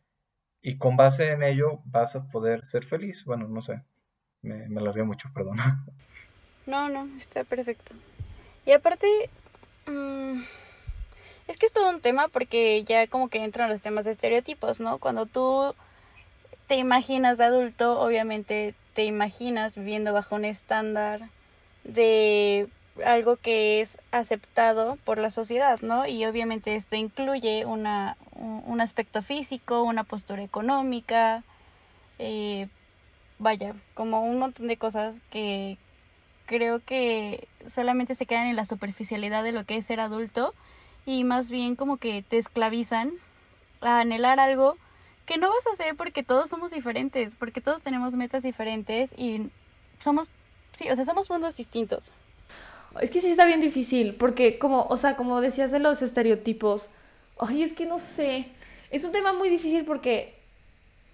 [0.61, 3.25] y con base en ello vas a poder ser feliz.
[3.25, 3.83] Bueno, no sé,
[4.43, 5.59] me, me alargué mucho, perdón.
[6.67, 7.95] No, no, está perfecto.
[8.67, 9.31] Y aparte,
[9.87, 10.43] mmm
[11.49, 14.81] es que es todo un tema porque ya como que entran los temas de estereotipos,
[14.81, 14.99] ¿no?
[14.99, 15.75] Cuando tú
[16.69, 21.23] te imaginas de adulto, obviamente te imaginas viviendo bajo un estándar
[21.85, 22.69] de
[23.05, 26.07] algo que es aceptado por la sociedad, ¿no?
[26.07, 31.45] Y obviamente esto incluye una, un aspecto físico, una postura económica,
[32.19, 32.69] eh,
[33.39, 35.79] vaya, como un montón de cosas que
[36.45, 40.55] creo que solamente se quedan en la superficialidad de lo que es ser adulto
[41.09, 43.13] y más bien como que te esclavizan
[43.81, 44.77] a anhelar algo
[45.25, 49.49] que no vas a hacer porque todos somos diferentes, porque todos tenemos metas diferentes y
[50.01, 50.29] somos,
[50.75, 52.11] sí, o sea, somos mundos distintos.
[53.01, 56.91] Es que sí está bien difícil, porque como, o sea, como decías de los estereotipos,
[57.41, 58.51] ay, es que no sé,
[58.91, 60.39] es un tema muy difícil porque,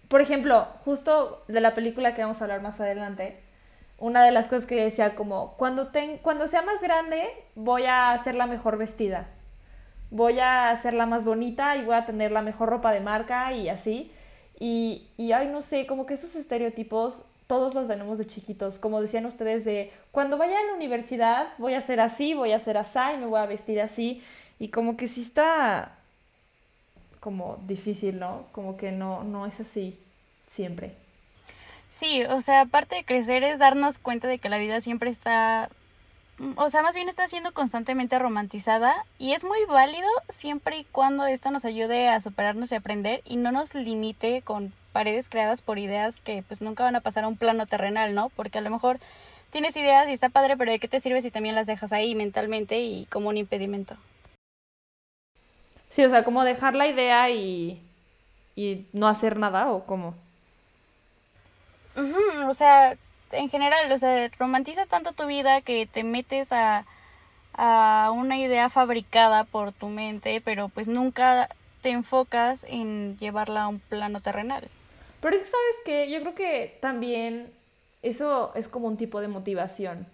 [0.08, 3.40] por ejemplo, justo de la película que vamos a hablar más adelante,
[3.98, 8.18] una de las cosas que decía como, cuando, ten, cuando sea más grande, voy a
[8.18, 9.28] ser la mejor vestida
[10.10, 13.68] voy a hacerla más bonita y voy a tener la mejor ropa de marca y
[13.68, 14.10] así.
[14.58, 19.02] Y, y ay, no sé, como que esos estereotipos todos los tenemos de chiquitos, como
[19.02, 22.78] decían ustedes, de cuando vaya a la universidad voy a ser así, voy a ser
[22.78, 24.22] así y me voy a vestir así.
[24.58, 25.96] Y como que sí está
[27.20, 28.46] como difícil, ¿no?
[28.52, 29.98] Como que no, no es así
[30.48, 30.94] siempre.
[31.88, 35.68] Sí, o sea, aparte de crecer es darnos cuenta de que la vida siempre está
[36.56, 41.26] o sea, más bien está siendo constantemente romantizada y es muy válido siempre y cuando
[41.26, 45.78] esto nos ayude a superarnos y aprender y no nos limite con paredes creadas por
[45.78, 48.30] ideas que pues nunca van a pasar a un plano terrenal, ¿no?
[48.30, 48.98] Porque a lo mejor
[49.50, 52.14] tienes ideas y está padre, pero ¿de qué te sirve si también las dejas ahí
[52.14, 53.96] mentalmente y como un impedimento?
[55.90, 57.80] Sí, o sea, como dejar la idea y,
[58.56, 60.14] y no hacer nada o cómo.
[62.48, 62.96] o sea,
[63.34, 66.84] en general, o sea, romantizas tanto tu vida que te metes a,
[67.54, 71.48] a una idea fabricada por tu mente, pero pues nunca
[71.82, 74.68] te enfocas en llevarla a un plano terrenal.
[75.20, 77.52] Pero es que, ¿sabes que Yo creo que también
[78.02, 80.06] eso es como un tipo de motivación.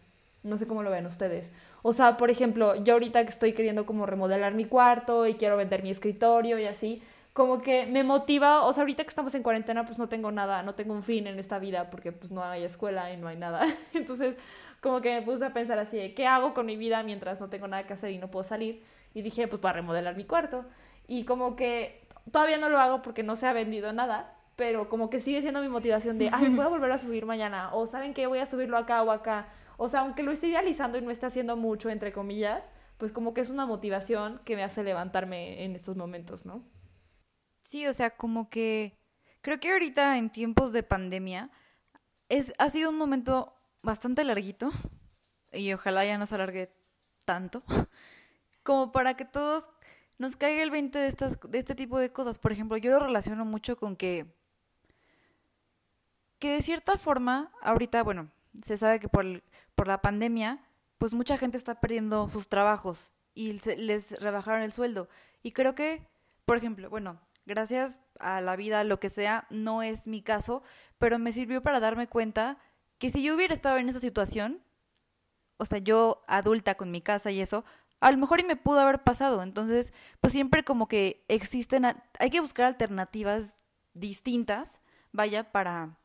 [0.42, 1.52] No sé cómo lo ven ustedes.
[1.82, 5.56] O sea, por ejemplo, yo ahorita que estoy queriendo como remodelar mi cuarto y quiero
[5.56, 7.02] vender mi escritorio y así,
[7.40, 10.62] como que me motiva, o sea, ahorita que estamos en cuarentena, pues no tengo nada,
[10.62, 13.38] no tengo un fin en esta vida porque pues no hay escuela y no hay
[13.38, 13.64] nada.
[13.94, 14.36] Entonces,
[14.82, 17.66] como que me puse a pensar así, ¿qué hago con mi vida mientras no tengo
[17.66, 18.84] nada que hacer y no puedo salir?
[19.14, 20.66] Y dije, pues para remodelar mi cuarto.
[21.06, 25.08] Y como que todavía no lo hago porque no se ha vendido nada, pero como
[25.08, 28.12] que sigue siendo mi motivación de, ay, voy a volver a subir mañana, o saben
[28.12, 29.48] que voy a subirlo acá o acá.
[29.78, 33.32] O sea, aunque lo esté idealizando y no esté haciendo mucho, entre comillas, pues como
[33.32, 36.62] que es una motivación que me hace levantarme en estos momentos, ¿no?
[37.62, 38.98] Sí, o sea, como que
[39.40, 41.50] creo que ahorita en tiempos de pandemia
[42.28, 44.70] es, ha sido un momento bastante larguito
[45.52, 46.72] y ojalá ya no se alargue
[47.24, 47.62] tanto,
[48.62, 49.68] como para que todos
[50.18, 52.38] nos caiga el 20 de, estas, de este tipo de cosas.
[52.38, 54.26] Por ejemplo, yo lo relaciono mucho con que,
[56.38, 58.30] que de cierta forma, ahorita, bueno,
[58.62, 59.42] se sabe que por,
[59.74, 60.62] por la pandemia,
[60.98, 65.08] pues mucha gente está perdiendo sus trabajos y les rebajaron el sueldo.
[65.42, 66.06] Y creo que,
[66.44, 70.62] por ejemplo, bueno, gracias a la vida, lo que sea, no es mi caso,
[70.98, 72.58] pero me sirvió para darme cuenta
[72.98, 74.62] que si yo hubiera estado en esa situación,
[75.56, 77.64] o sea, yo adulta con mi casa y eso,
[78.00, 79.42] a lo mejor y me pudo haber pasado.
[79.42, 81.84] Entonces, pues siempre como que existen,
[82.18, 83.60] hay que buscar alternativas
[83.94, 84.80] distintas,
[85.12, 85.98] vaya, para,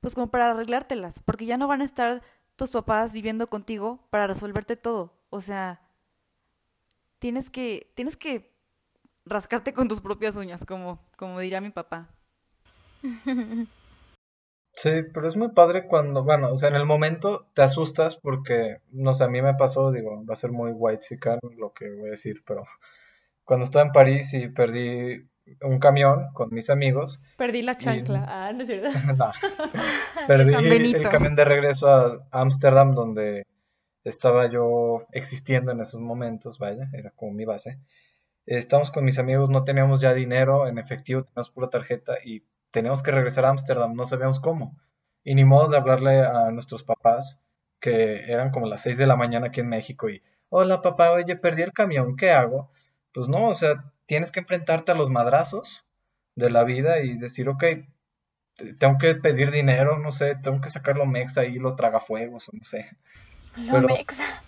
[0.00, 2.22] pues como para arreglártelas, porque ya no van a estar
[2.56, 5.12] tus papás viviendo contigo para resolverte todo.
[5.30, 5.82] O sea,
[7.18, 8.53] tienes que, tienes que
[9.26, 12.08] rascarte con tus propias uñas, como, como diría mi papá.
[14.74, 18.78] Sí, pero es muy padre cuando, bueno, o sea, en el momento te asustas porque,
[18.90, 21.90] no sé, a mí me pasó, digo, va a ser muy white chican lo que
[21.90, 22.64] voy a decir, pero
[23.44, 25.28] cuando estaba en París y perdí
[25.60, 27.20] un camión con mis amigos.
[27.36, 28.88] Perdí la chancla, ah, no es cierto.
[29.16, 29.30] no,
[30.26, 30.54] perdí
[30.94, 33.46] el camión de regreso a Ámsterdam donde
[34.02, 37.78] estaba yo existiendo en esos momentos, vaya, era como mi base
[38.46, 43.02] estamos con mis amigos, no teníamos ya dinero en efectivo, teníamos pura tarjeta y teníamos
[43.02, 44.76] que regresar a Ámsterdam, no sabíamos cómo.
[45.22, 47.40] Y ni modo de hablarle a nuestros papás,
[47.80, 51.36] que eran como las 6 de la mañana aquí en México, y, hola papá, oye,
[51.36, 52.70] perdí el camión, ¿qué hago?
[53.12, 55.86] Pues no, o sea, tienes que enfrentarte a los madrazos
[56.34, 57.64] de la vida y decir, ok,
[58.78, 62.64] tengo que pedir dinero, no sé, tengo que sacar lo mexa y lo tragafuegos, no
[62.64, 62.90] sé.
[63.56, 64.42] Lo mexa.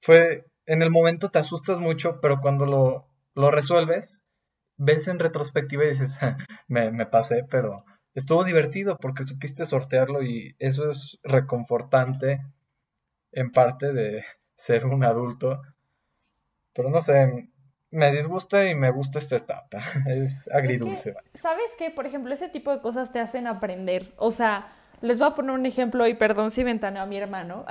[0.00, 3.07] Fue, en el momento te asustas mucho, pero cuando lo
[3.38, 4.20] lo resuelves,
[4.76, 6.18] ves en retrospectiva y dices,
[6.68, 12.40] me, me pasé, pero estuvo divertido porque supiste sortearlo y eso es reconfortante
[13.32, 14.24] en parte de
[14.56, 15.62] ser un adulto.
[16.74, 17.48] Pero no sé,
[17.90, 19.78] me disgusta y me gusta esta etapa.
[20.08, 21.14] Es agridulce.
[21.34, 21.90] ¿Sabes qué?
[21.90, 24.12] Por ejemplo, ese tipo de cosas te hacen aprender.
[24.16, 27.64] O sea, les voy a poner un ejemplo y perdón si ventaneo a mi hermano.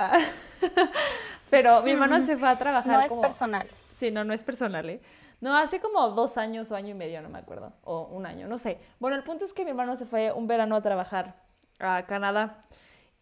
[1.50, 2.92] Pero mi hermano se fue a trabajar.
[2.92, 3.66] No es personal.
[3.96, 5.00] Sí, no, no es personal, ¿eh?
[5.40, 7.72] No, hace como dos años o año y medio, no me acuerdo.
[7.84, 8.78] O un año, no sé.
[8.98, 11.36] Bueno, el punto es que mi hermano se fue un verano a trabajar
[11.78, 12.64] a Canadá.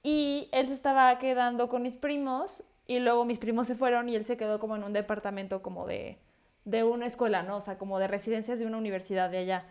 [0.03, 2.63] Y él se estaba quedando con mis primos.
[2.87, 5.87] Y luego mis primos se fueron y él se quedó como en un departamento como
[5.87, 6.19] de,
[6.65, 7.57] de una escuela, ¿no?
[7.57, 9.65] O sea, como de residencias de una universidad de allá.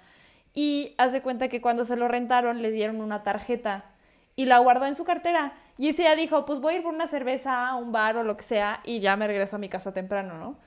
[0.53, 3.86] Y hace cuenta que cuando se lo rentaron les dieron una tarjeta
[4.36, 5.53] y la guardó en su cartera.
[5.77, 8.23] Y ese día dijo, pues voy a ir por una cerveza a un bar o
[8.23, 10.58] lo que sea y ya me regreso a mi casa temprano, ¿no?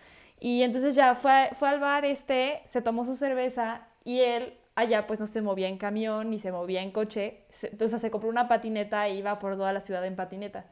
[0.41, 5.09] Y entonces ya fue, fue al bar este, se tomó su cerveza y él allá
[5.09, 7.43] pues no se movía en camión ni se movía en coche.
[7.63, 10.67] entonces se compró una patineta e iba por toda la ciudad en patineta.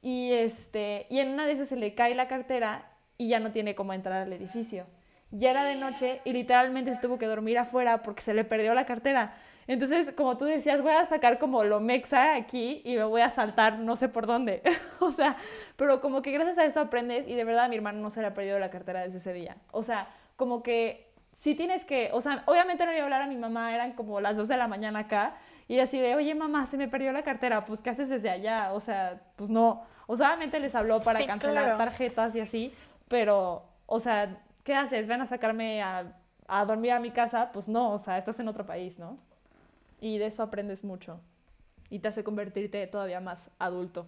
[0.00, 3.52] Y, este, y en una de esas se le cae la cartera y ya no
[3.52, 4.86] tiene cómo entrar al edificio.
[5.30, 8.72] Ya era de noche y literalmente se tuvo que dormir afuera porque se le perdió
[8.74, 9.34] la cartera.
[9.66, 13.30] Entonces, como tú decías, voy a sacar como lo mexa aquí y me voy a
[13.30, 14.62] saltar no sé por dónde.
[15.00, 15.36] o sea,
[15.76, 18.20] pero como que gracias a eso aprendes y de verdad a mi hermano no se
[18.20, 19.56] le ha perdido la cartera desde ese día.
[19.70, 23.22] O sea, como que si tienes que, o sea, obviamente no le iba a hablar
[23.22, 26.34] a mi mamá, eran como las 2 de la mañana acá y así de, oye
[26.34, 28.72] mamá, se me perdió la cartera, pues ¿qué haces desde allá?
[28.72, 29.82] O sea, pues no.
[30.06, 32.74] O sea, obviamente les habló para cancelar tarjetas y así,
[33.08, 35.06] pero, o sea, ¿qué haces?
[35.06, 36.12] ¿Ven a sacarme a,
[36.46, 37.50] a dormir a mi casa?
[37.52, 39.18] Pues no, o sea, estás en otro país, ¿no?
[40.00, 41.20] Y de eso aprendes mucho
[41.90, 44.06] y te hace convertirte todavía más adulto.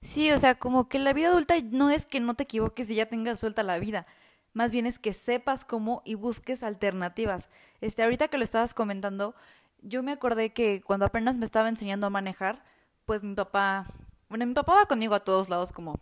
[0.00, 2.94] Sí, o sea, como que la vida adulta no es que no te equivoques y
[2.94, 4.06] ya tengas suelta la vida,
[4.52, 7.50] más bien es que sepas cómo y busques alternativas.
[7.80, 9.34] Este, ahorita que lo estabas comentando,
[9.82, 12.64] yo me acordé que cuando apenas me estaba enseñando a manejar,
[13.04, 13.86] pues mi papá,
[14.30, 16.00] bueno, mi papá va conmigo a todos lados como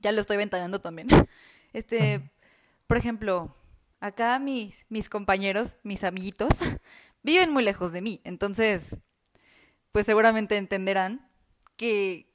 [0.00, 1.08] ya lo estoy ventaneando también.
[1.74, 2.30] Este,
[2.86, 3.54] por ejemplo,
[4.00, 6.58] acá mis mis compañeros, mis amiguitos
[7.22, 8.20] viven muy lejos de mí.
[8.24, 8.98] Entonces,
[9.92, 11.30] pues seguramente entenderán
[11.76, 12.28] que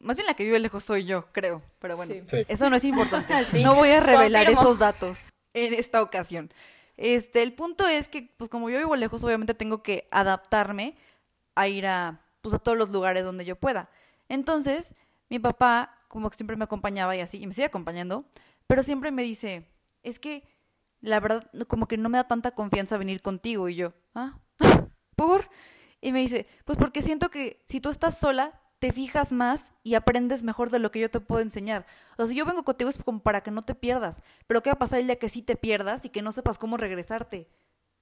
[0.00, 1.62] más bien la que vive lejos soy yo, creo.
[1.78, 2.14] Pero bueno,
[2.48, 3.34] eso no es importante.
[3.62, 6.52] no voy a revelar esos datos en esta ocasión.
[6.96, 10.96] Este, el punto es que, pues como yo vivo lejos, obviamente tengo que adaptarme
[11.54, 13.90] a ir a, pues, a todos los lugares donde yo pueda.
[14.28, 14.94] Entonces,
[15.28, 18.24] mi papá, como que siempre me acompañaba y así, y me sigue acompañando,
[18.66, 19.64] pero siempre me dice,
[20.02, 20.44] es que
[21.00, 23.68] la verdad, como que no me da tanta confianza venir contigo.
[23.68, 24.38] Y yo, ah,
[25.16, 25.48] ¿por?
[26.00, 29.94] Y me dice, pues porque siento que si tú estás sola, te fijas más y
[29.94, 31.84] aprendes mejor de lo que yo te puedo enseñar.
[32.12, 34.22] O sea, si yo vengo contigo es como para que no te pierdas.
[34.46, 36.58] Pero ¿qué va a pasar el día que sí te pierdas y que no sepas
[36.58, 37.48] cómo regresarte?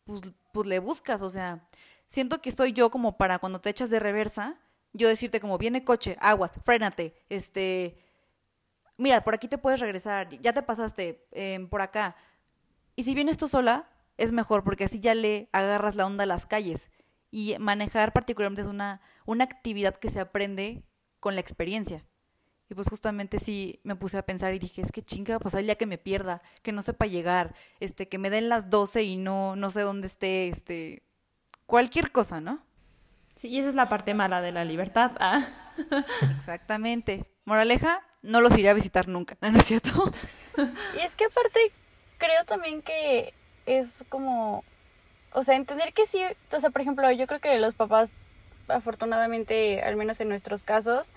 [0.04, 0.20] Pues,
[0.52, 1.66] pues le buscas, o sea,
[2.06, 4.60] siento que estoy yo como para cuando te echas de reversa,
[4.92, 7.98] yo decirte como viene coche, aguas, frénate, este,
[8.96, 12.16] mira, por aquí te puedes regresar, ya te pasaste, em, por acá,
[12.96, 16.26] y si vienes tú sola, es mejor porque así ya le agarras la onda a
[16.26, 16.90] las calles.
[17.30, 20.82] Y manejar particularmente es una, una actividad que se aprende
[21.20, 22.04] con la experiencia.
[22.68, 25.66] Y pues justamente sí me puse a pensar y dije, es que chinga, pues el
[25.66, 29.16] día que me pierda, que no sepa llegar, este, que me den las 12 y
[29.18, 31.02] no, no sé dónde esté, este,
[31.66, 32.64] cualquier cosa, ¿no?
[33.36, 35.12] Sí, y esa es la parte mala de la libertad.
[35.20, 35.46] ¿ah?
[36.36, 37.30] Exactamente.
[37.44, 40.10] Moraleja, no los iré a visitar nunca, ¿no es cierto?
[40.96, 41.72] Y es que aparte
[42.18, 43.32] creo también que
[43.66, 44.64] es como,
[45.32, 46.20] o sea, entender que sí,
[46.52, 48.10] o sea, por ejemplo, yo creo que los papás,
[48.68, 51.10] afortunadamente, al menos en nuestros casos,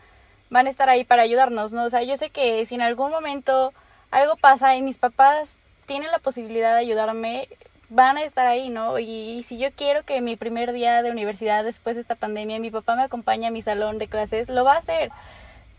[0.49, 1.83] van a estar ahí para ayudarnos, ¿no?
[1.83, 3.73] O sea, yo sé que si en algún momento
[4.11, 7.47] algo pasa y mis papás tienen la posibilidad de ayudarme,
[7.89, 8.99] van a estar ahí, ¿no?
[8.99, 12.71] Y, si yo quiero que mi primer día de universidad después de esta pandemia mi
[12.71, 15.11] papá me acompañe a mi salón de clases, lo va a hacer.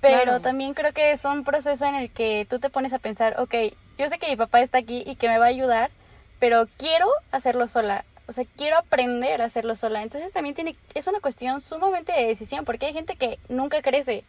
[0.01, 3.39] Pero también creo que es un proceso en el que tú te pones a pensar,
[3.39, 3.55] ok,
[4.01, 5.91] yo sé que mi papá está aquí y que me va a ayudar,
[6.39, 8.05] pero quiero hacerlo sola.
[8.27, 10.03] O sea, quiero aprender a hacerlo sola.
[10.03, 14.25] Entonces también tiene, es una cuestión sumamente de decisión, porque hay gente que nunca crece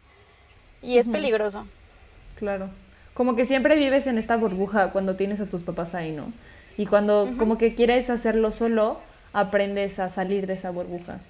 [0.82, 1.66] y es peligroso.
[2.36, 2.70] Claro.
[3.14, 6.32] Como que siempre vives en esta burbuja cuando tienes a tus papás ahí, ¿no?
[6.76, 9.00] Y cuando como que quieres hacerlo solo,
[9.32, 11.20] aprendes a salir de esa burbuja.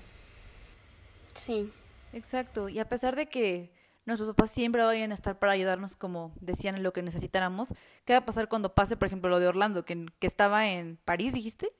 [1.35, 1.71] Sí.
[2.13, 2.69] Exacto.
[2.69, 3.69] Y a pesar de que
[4.05, 7.75] nuestros papás siempre vayan a estar para ayudarnos como decían en lo que necesitáramos.
[8.05, 10.99] ¿Qué va a pasar cuando pase, por ejemplo, lo de Orlando, que, que estaba en
[11.05, 11.73] París, dijiste?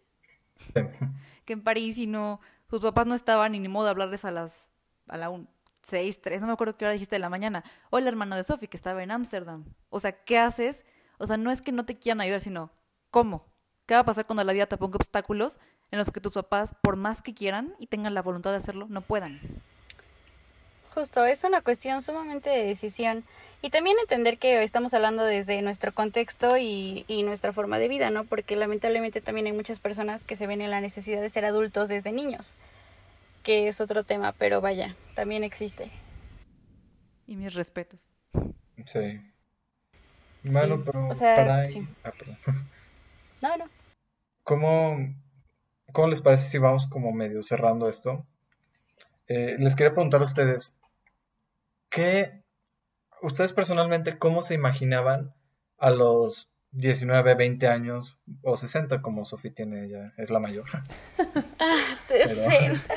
[1.45, 4.31] que en París y no, sus papás no estaban ni ni modo de hablarles a
[4.31, 4.71] las,
[5.09, 5.49] a la un,
[5.83, 7.65] seis, tres, no me acuerdo qué hora dijiste de la mañana.
[7.91, 9.65] O el hermano de Sophie, que estaba en Ámsterdam.
[9.91, 10.85] O sea, ¿qué haces?
[11.19, 12.71] O sea, no es que no te quieran ayudar, sino
[13.11, 13.47] ¿cómo?
[13.87, 15.59] ¿Qué va a pasar cuando la vida te ponga obstáculos
[15.91, 18.87] en los que tus papás, por más que quieran y tengan la voluntad de hacerlo,
[18.89, 19.41] no puedan?
[20.95, 23.25] Justo, es una cuestión sumamente de decisión
[23.63, 28.11] y también entender que estamos hablando desde nuestro contexto y, y, nuestra forma de vida,
[28.11, 28.25] ¿no?
[28.25, 31.89] Porque lamentablemente también hay muchas personas que se ven en la necesidad de ser adultos
[31.89, 32.55] desde niños,
[33.43, 35.91] que es otro tema, pero vaya, también existe.
[37.27, 38.11] Y mis respetos.
[38.85, 39.19] Sí.
[40.45, 41.67] Sí, pero o sea, para...
[41.67, 41.89] sí.
[42.05, 42.37] Ah, perdón.
[43.41, 43.65] No, no.
[44.43, 44.99] ¿Cómo,
[45.93, 48.27] cómo les parece si vamos como medio cerrando esto?
[49.29, 50.75] Eh, les quería preguntar a ustedes,
[51.93, 52.43] ¿qué,
[53.23, 55.33] ustedes personalmente, cómo se imaginaban
[55.79, 60.65] a los 19, 20 años o 60, como Sofía tiene ya, es la mayor?
[61.61, 61.77] Ah,
[62.09, 62.95] Pero- 60.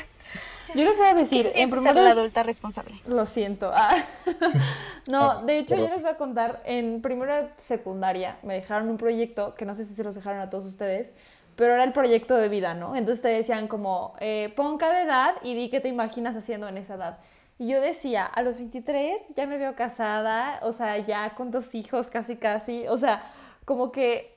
[0.74, 3.00] Yo les voy a decir, en primer ser la lugar, adulta responsable.
[3.06, 3.70] Lo siento.
[3.72, 4.04] Ah.
[5.06, 8.54] No, Ah, de hecho pero- yo les voy a contar, en primero de secundaria me
[8.54, 11.14] dejaron un proyecto, que no sé si se los dejaron a todos ustedes,
[11.54, 12.96] pero era el proyecto de vida, ¿no?
[12.96, 16.76] Entonces te decían como, eh, pon cada edad y di qué te imaginas haciendo en
[16.78, 17.18] esa edad.
[17.58, 21.74] Y yo decía, a los 23 ya me veo casada, o sea, ya con dos
[21.74, 23.24] hijos casi casi, o sea,
[23.64, 24.34] como que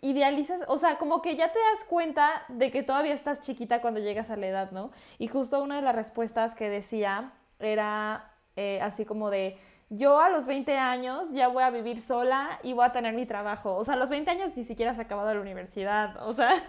[0.00, 4.00] idealizas, o sea, como que ya te das cuenta de que todavía estás chiquita cuando
[4.00, 4.92] llegas a la edad, ¿no?
[5.18, 9.58] Y justo una de las respuestas que decía era eh, así como de,
[9.90, 13.26] yo a los 20 años ya voy a vivir sola y voy a tener mi
[13.26, 13.74] trabajo.
[13.76, 16.62] O sea, a los 20 años ni siquiera has acabado la universidad, o sea,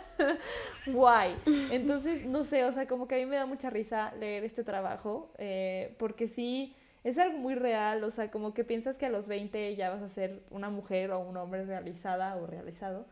[0.87, 1.37] guay.
[1.71, 4.63] Entonces, no sé, o sea, como que a mí me da mucha risa leer este
[4.63, 6.75] trabajo, eh, porque sí...
[7.03, 10.03] Es algo muy real, o sea, como que piensas que a los 20 ya vas
[10.03, 13.07] a ser una mujer o un hombre realizada o realizado.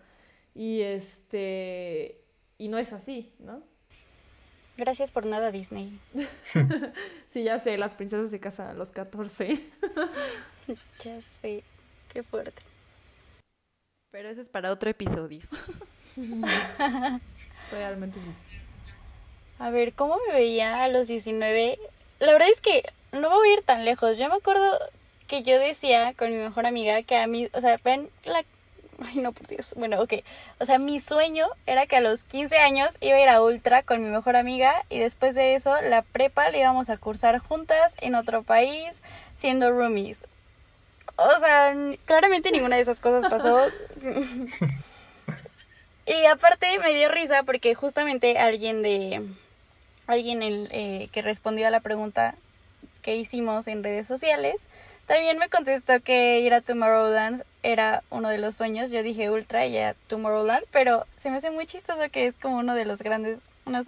[0.54, 2.22] Y este.
[2.60, 3.64] Y no es así, ¿no?
[4.80, 6.00] Gracias por nada, Disney.
[7.28, 9.62] Sí, ya sé, las princesas se casan a los 14.
[11.04, 11.64] Ya sé.
[12.14, 12.62] Qué fuerte.
[14.12, 15.42] Pero eso es para otro episodio.
[17.72, 18.58] Realmente sí.
[19.58, 21.80] A ver, ¿cómo me veía a los 19?
[22.20, 24.18] La verdad es que no voy a ir tan lejos.
[24.18, 24.80] Yo me acuerdo
[25.28, 28.44] que yo decía con mi mejor amiga que a mí, o sea, ven la...
[29.06, 29.74] Ay, no, por Dios.
[29.76, 30.14] Bueno, ok.
[30.60, 33.84] O sea, mi sueño era que a los 15 años iba a ir a Ultra
[33.84, 37.96] con mi mejor amiga y después de eso la prepa la íbamos a cursar juntas
[38.02, 39.00] en otro país
[39.36, 40.20] siendo roomies.
[41.16, 41.76] O sea,
[42.06, 43.68] claramente ninguna de esas cosas pasó.
[46.06, 49.22] y aparte me dio risa porque justamente alguien de
[50.08, 52.36] alguien el, eh, que respondió a la pregunta
[53.02, 54.68] que hicimos en redes sociales,
[55.10, 58.92] también me contestó que ir a Tomorrowland era uno de los sueños.
[58.92, 62.60] Yo dije Ultra y a Tomorrowland, pero se me hace muy chistoso que es como
[62.60, 63.40] uno de los grandes,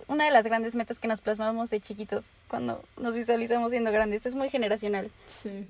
[0.08, 4.26] una de las grandes metas que nos plasmamos de chiquitos cuando nos visualizamos siendo grandes.
[4.26, 5.12] Es muy generacional.
[5.28, 5.70] Sí.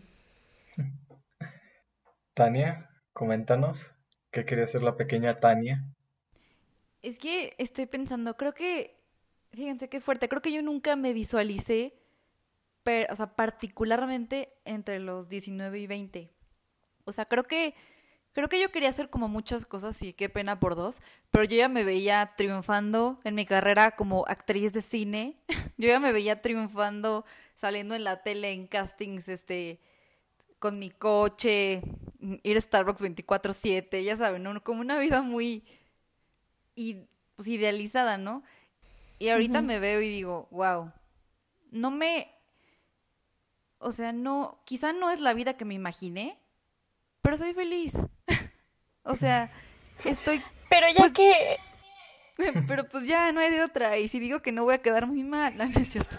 [2.34, 3.94] Tania, coméntanos,
[4.32, 5.84] ¿qué quería hacer la pequeña Tania?
[7.02, 8.96] Es que estoy pensando, creo que,
[9.52, 11.94] fíjense qué fuerte, creo que yo nunca me visualicé,
[12.84, 16.32] per- o sea, particularmente entre los 19 y 20.
[17.06, 17.74] O sea, creo que,
[18.34, 21.02] creo que yo quería hacer como muchas cosas y qué pena por dos,
[21.32, 25.38] pero yo ya me veía triunfando en mi carrera como actriz de cine,
[25.78, 27.26] yo ya me veía triunfando
[27.56, 29.80] saliendo en la tele en castings, este,
[30.60, 31.82] con mi coche,
[32.44, 34.64] ir a Starbucks 24/7, ya saben, ¿no?
[34.64, 35.64] Como una vida muy
[36.76, 38.44] y pues idealizada, ¿no?
[39.20, 40.92] Y ahorita me veo y digo, wow,
[41.72, 42.32] no me,
[43.82, 46.40] o sea, no, quizá no es la vida que me imaginé,
[47.22, 47.94] pero soy feliz.
[49.04, 49.52] o sea,
[50.06, 51.58] estoy, Pero ya Pues- que
[52.68, 53.98] pero pues ya no hay de otra.
[53.98, 56.16] Y si digo que no voy a quedar muy mal, no, no es cierto.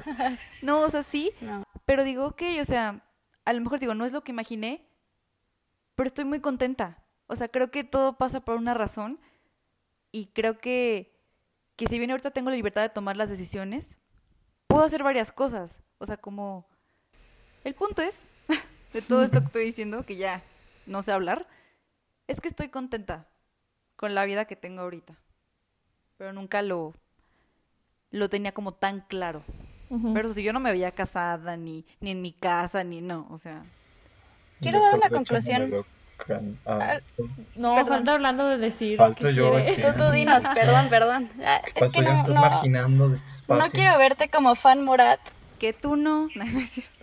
[0.61, 1.65] No, o sea, sí, no.
[1.85, 3.05] pero digo, ok, o sea,
[3.45, 4.87] a lo mejor digo, no es lo que imaginé,
[5.95, 7.03] pero estoy muy contenta.
[7.27, 9.19] O sea, creo que todo pasa por una razón
[10.11, 11.19] y creo que,
[11.77, 13.99] que si bien ahorita tengo la libertad de tomar las decisiones,
[14.67, 15.81] puedo hacer varias cosas.
[15.99, 16.69] O sea, como...
[17.65, 18.27] El punto es,
[18.93, 20.43] de todo esto que estoy diciendo, que ya
[20.87, 21.47] no sé hablar,
[22.27, 23.27] es que estoy contenta
[23.97, 25.15] con la vida que tengo ahorita.
[26.19, 26.95] Pero nunca lo,
[28.11, 29.43] lo tenía como tan claro.
[30.15, 33.37] Pero si yo no me veía casada, ni, ni en mi casa, ni no, o
[33.37, 33.63] sea.
[34.63, 35.85] Quiero dar una no conclusión.
[36.17, 37.01] can- ah,
[37.57, 37.89] No, Perdón.
[37.89, 39.71] falta hablando de decir Falto yo, quiere.
[39.71, 41.31] es que- Tú, tú dinos, perdón, perdón.
[41.45, 43.73] Ah, no, estás no, marginando de este no espacio.
[43.73, 45.21] quiero verte como fan Morat.
[45.59, 46.29] Que tú no.
[46.37, 47.02] No, no es cierto.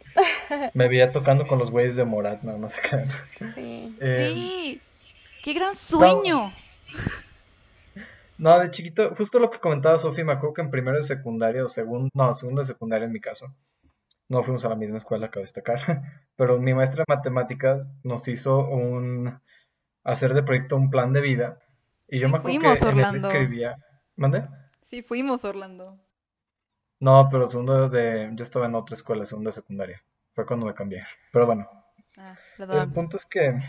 [0.74, 3.06] Me veía tocando con los güeyes de Morat, no, no sé qué.
[3.54, 3.96] Sí.
[4.02, 4.82] Eh, sí.
[5.44, 6.52] Qué gran sueño.
[8.38, 11.64] No, de chiquito, justo lo que comentaba Sofi, me acuerdo que en primero de secundaria
[11.66, 13.54] o segundo, no, segundo de secundaria en mi caso,
[14.30, 15.80] no fuimos a la misma escuela, cabe destacar,
[16.38, 19.42] pero mi maestra de matemáticas nos hizo un,
[20.06, 21.60] hacer de proyecto un plan de vida,
[22.08, 23.28] y yo Sí, me acuerdo fuimos, que en Orlando.
[23.30, 23.76] escribía,
[24.16, 24.48] ¿mande?
[24.82, 26.00] Sí, fuimos, Orlando.
[27.02, 30.04] No, pero segundo de, yo estaba en otra escuela, segundo de secundaria,
[30.40, 31.68] fue cuando me cambié, pero bueno,
[32.18, 32.38] Ah,
[32.72, 33.60] el punto es que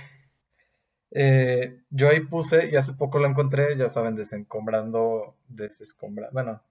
[1.11, 6.63] eh, yo ahí puse, y hace poco lo encontré, ya saben, desencombrando, desescombrando, bueno,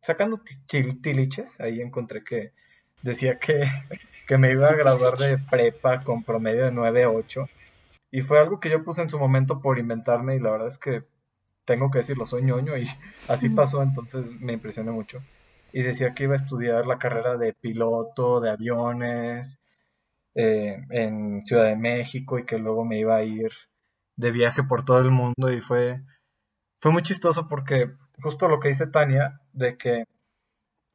[0.00, 2.52] sacando ti- til- tiliches, ahí encontré que
[3.02, 3.64] decía que,
[4.28, 7.48] que me iba a graduar de prepa con promedio de 9.8
[8.12, 10.78] Y fue algo que yo puse en su momento por inventarme y la verdad es
[10.78, 11.02] que
[11.64, 12.86] tengo que decirlo, soy ñoño y
[13.28, 15.20] así pasó, entonces me impresioné mucho.
[15.76, 19.60] Y decía que iba a estudiar la carrera de piloto de aviones
[20.34, 23.50] eh, en Ciudad de México y que luego me iba a ir
[24.16, 26.00] de viaje por todo el mundo y fue,
[26.80, 27.90] fue muy chistoso porque
[28.22, 30.04] justo lo que dice Tania, de que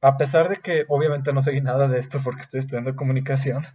[0.02, 3.68] a pesar de que obviamente no seguí nada de esto porque estoy estudiando comunicación,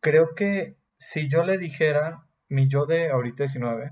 [0.00, 3.90] creo que si yo le dijera mi yo de ahorita 19,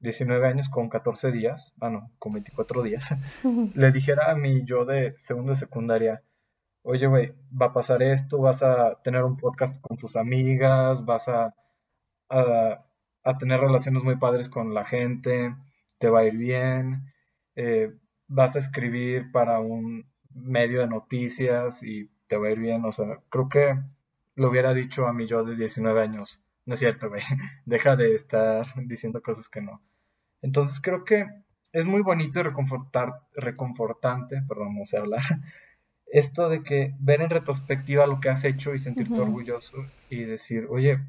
[0.00, 3.14] 19 años con 14 días, ah no, con 24 días,
[3.74, 6.22] le dijera a mi yo de segundo de secundaria,
[6.82, 11.28] oye güey, va a pasar esto, vas a tener un podcast con tus amigas, vas
[11.28, 11.54] a,
[12.30, 12.86] a,
[13.24, 15.54] a tener relaciones muy padres con la gente,
[15.98, 17.12] te va a ir bien,
[17.56, 17.94] eh,
[18.26, 22.92] vas a escribir para un medio de noticias y te va a ir bien, o
[22.92, 23.78] sea, creo que
[24.36, 26.40] lo hubiera dicho a mi yo de 19 años.
[26.64, 27.22] No es cierto, güey.
[27.66, 29.82] Deja de estar diciendo cosas que no.
[30.42, 31.26] Entonces creo que
[31.72, 35.22] es muy bonito y reconfortar, reconfortante, perdón, no sé hablar,
[36.06, 39.76] esto de que ver en retrospectiva lo que has hecho y sentirte orgulloso
[40.08, 41.00] y decir, oye,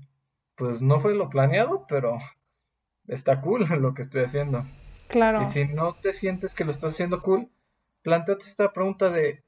[0.55, 2.19] pues no fue lo planeado, pero
[3.07, 4.65] está cool lo que estoy haciendo.
[5.07, 5.41] Claro.
[5.41, 7.49] Y si no te sientes que lo estás haciendo cool,
[8.03, 9.43] planteate esta pregunta de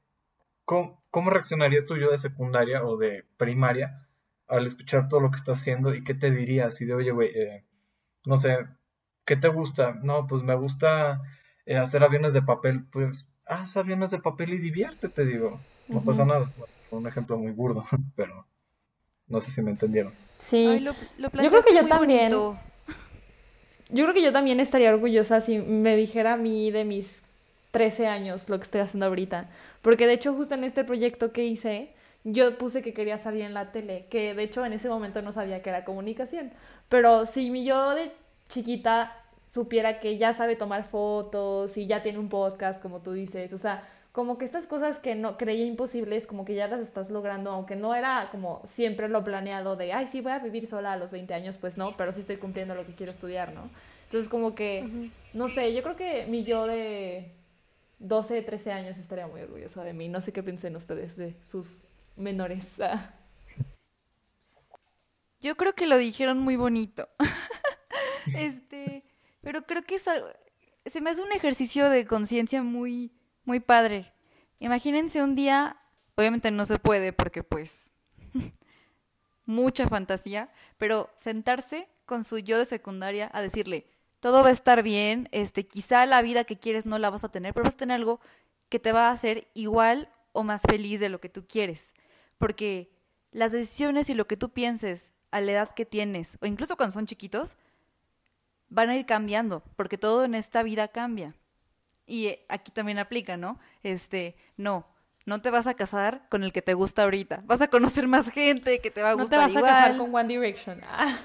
[0.64, 4.06] ¿cómo, cómo reaccionaría tú yo de secundaria o de primaria
[4.46, 6.80] al escuchar todo lo que estás haciendo y qué te dirías?
[6.80, 7.64] Y de, oye, güey, eh,
[8.26, 8.58] no sé,
[9.24, 9.98] ¿qué te gusta?
[10.02, 11.22] No, pues me gusta
[11.66, 12.84] eh, hacer aviones de papel.
[12.92, 15.60] Pues haz aviones de papel y diviértete, digo.
[15.88, 16.50] No pasa nada.
[16.88, 17.84] fue un ejemplo muy burdo,
[18.16, 18.46] pero
[19.28, 20.12] no sé si me entendieron.
[20.38, 20.80] Sí.
[20.80, 20.94] yo
[21.30, 22.32] creo que yo también.
[23.90, 27.22] Yo creo que yo también estaría orgullosa si me dijera a mí de mis
[27.70, 29.50] 13 años lo que estoy haciendo ahorita.
[29.82, 31.94] Porque de hecho justo en este proyecto que hice,
[32.24, 35.32] yo puse que quería salir en la tele, que de hecho en ese momento no
[35.32, 36.52] sabía que era comunicación.
[36.88, 38.10] Pero si mi yo de
[38.48, 39.16] chiquita
[39.50, 43.58] supiera que ya sabe tomar fotos y ya tiene un podcast, como tú dices, o
[43.58, 47.50] sea, como que estas cosas que no creía imposibles, como que ya las estás logrando,
[47.50, 50.96] aunque no era como siempre lo planeado de, ay, sí, voy a vivir sola a
[50.96, 53.70] los 20 años, pues no, pero sí estoy cumpliendo lo que quiero estudiar, ¿no?
[54.04, 57.32] Entonces como que, no sé, yo creo que mi yo de
[57.98, 60.08] 12, 13 años estaría muy orgullosa de mí.
[60.08, 61.78] No sé qué piensen ustedes de sus
[62.16, 62.66] menores.
[65.40, 67.08] Yo creo que lo dijeron muy bonito.
[68.34, 69.04] este,
[69.40, 70.04] pero creo que es
[70.86, 73.12] se me hace un ejercicio de conciencia muy
[73.44, 74.12] muy padre.
[74.58, 75.76] Imagínense un día,
[76.16, 77.92] obviamente no se puede porque pues
[79.46, 83.86] mucha fantasía, pero sentarse con su yo de secundaria a decirle,
[84.20, 87.30] todo va a estar bien, este, quizá la vida que quieres no la vas a
[87.30, 88.20] tener, pero vas a tener algo
[88.68, 91.94] que te va a hacer igual o más feliz de lo que tú quieres.
[92.38, 92.90] Porque
[93.32, 96.94] las decisiones y lo que tú pienses a la edad que tienes, o incluso cuando
[96.94, 97.56] son chiquitos,
[98.74, 101.34] van a ir cambiando, porque todo en esta vida cambia.
[102.06, 103.58] Y eh, aquí también aplica, ¿no?
[103.82, 104.86] Este, no,
[105.24, 107.42] no te vas a casar con el que te gusta ahorita.
[107.44, 109.54] Vas a conocer más gente que te va a gustar igual.
[109.54, 110.80] No te vas a casar con One Direction.
[110.86, 111.16] Ah.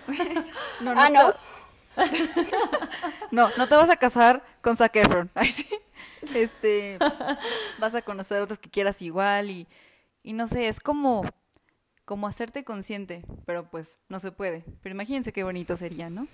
[0.79, 1.33] no, no, ah, no.
[3.31, 5.29] no, no te vas a casar con Zac Efron.
[6.35, 6.99] Este,
[7.79, 9.67] vas a conocer otros que quieras igual y,
[10.21, 11.23] y no sé, es como
[12.03, 14.65] como hacerte consciente, pero pues no se puede.
[14.81, 16.27] Pero imagínense qué bonito sería, ¿no?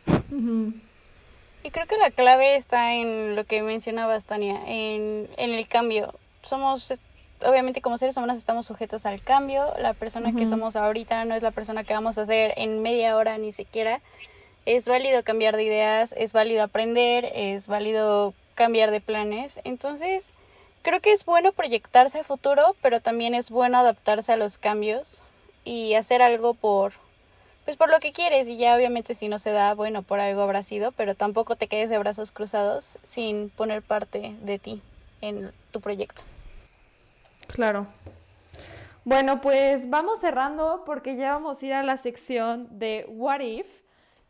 [1.65, 6.13] Y creo que la clave está en lo que mencionabas, Tania, en, en el cambio.
[6.43, 6.93] Somos,
[7.41, 9.73] obviamente como seres humanos estamos sujetos al cambio.
[9.79, 13.17] La persona que somos ahorita no es la persona que vamos a ser en media
[13.17, 14.01] hora ni siquiera.
[14.67, 19.59] Es válido cambiar de ideas, es válido aprender, es válido cambiar de planes.
[19.63, 20.33] Entonces,
[20.83, 25.23] creo que es bueno proyectarse a futuro, pero también es bueno adaptarse a los cambios
[25.63, 26.93] y hacer algo por
[27.65, 30.41] pues por lo que quieres y ya obviamente si no se da, bueno, por algo
[30.41, 34.81] habrá sido, pero tampoco te quedes de brazos cruzados sin poner parte de ti
[35.21, 36.21] en tu proyecto.
[37.47, 37.87] Claro.
[39.03, 43.81] Bueno, pues vamos cerrando porque ya vamos a ir a la sección de What If,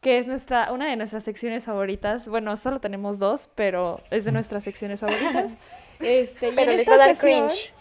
[0.02, 2.28] que es nuestra, una de nuestras secciones favoritas.
[2.28, 5.54] Bueno, solo tenemos dos, pero es de nuestras secciones favoritas.
[5.98, 7.74] Este, pero les va a dar cringe.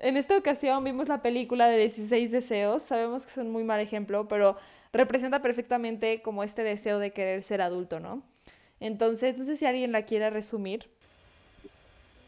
[0.00, 2.82] En esta ocasión vimos la película de 16 deseos.
[2.82, 4.56] Sabemos que es un muy mal ejemplo, pero
[4.92, 8.22] representa perfectamente como este deseo de querer ser adulto, ¿no?
[8.80, 10.88] Entonces, no sé si alguien la quiere resumir.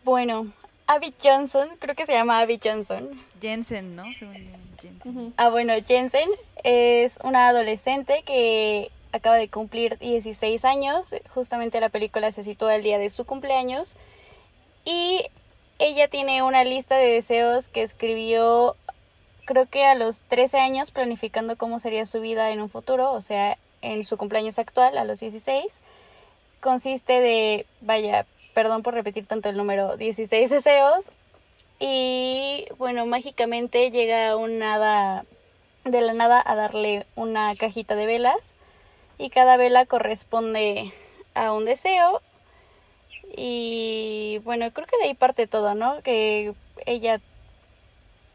[0.05, 0.53] Bueno,
[0.87, 3.09] Abby Johnson, creo que se llama Abby Johnson.
[3.41, 4.05] Jensen, ¿no?
[4.05, 5.33] Jensen.
[5.39, 6.29] Ah, bueno, Jensen
[6.65, 11.15] es una adolescente que acaba de cumplir 16 años.
[11.35, 13.95] Justamente la película se sitúa el día de su cumpleaños.
[14.85, 15.25] Y
[15.83, 18.77] ella tiene una lista de deseos que escribió
[19.45, 23.21] creo que a los 13 años planificando cómo sería su vida en un futuro, o
[23.21, 25.67] sea, en su cumpleaños actual, a los 16.
[26.61, 31.11] Consiste de, vaya, perdón por repetir tanto el número, 16 deseos.
[31.81, 35.25] Y bueno, mágicamente llega un hada
[35.85, 38.55] de la nada a darle una cajita de velas.
[39.19, 40.93] Y cada vela corresponde
[41.35, 42.23] a un deseo.
[43.37, 46.03] Y bueno, creo que de ahí parte todo, ¿no?
[46.03, 46.55] Que
[46.87, 47.21] ella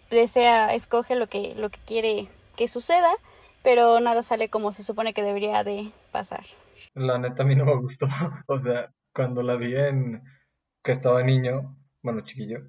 [0.10, 3.12] desea, escoge lo que, lo que quiere que suceda,
[3.64, 6.46] pero nada sale como se supone que debería de pasar.
[6.94, 8.08] La neta a mí no me gustó.
[8.48, 10.24] O sea, cuando la vi en
[10.84, 12.62] que estaba niño, bueno, chiquillo,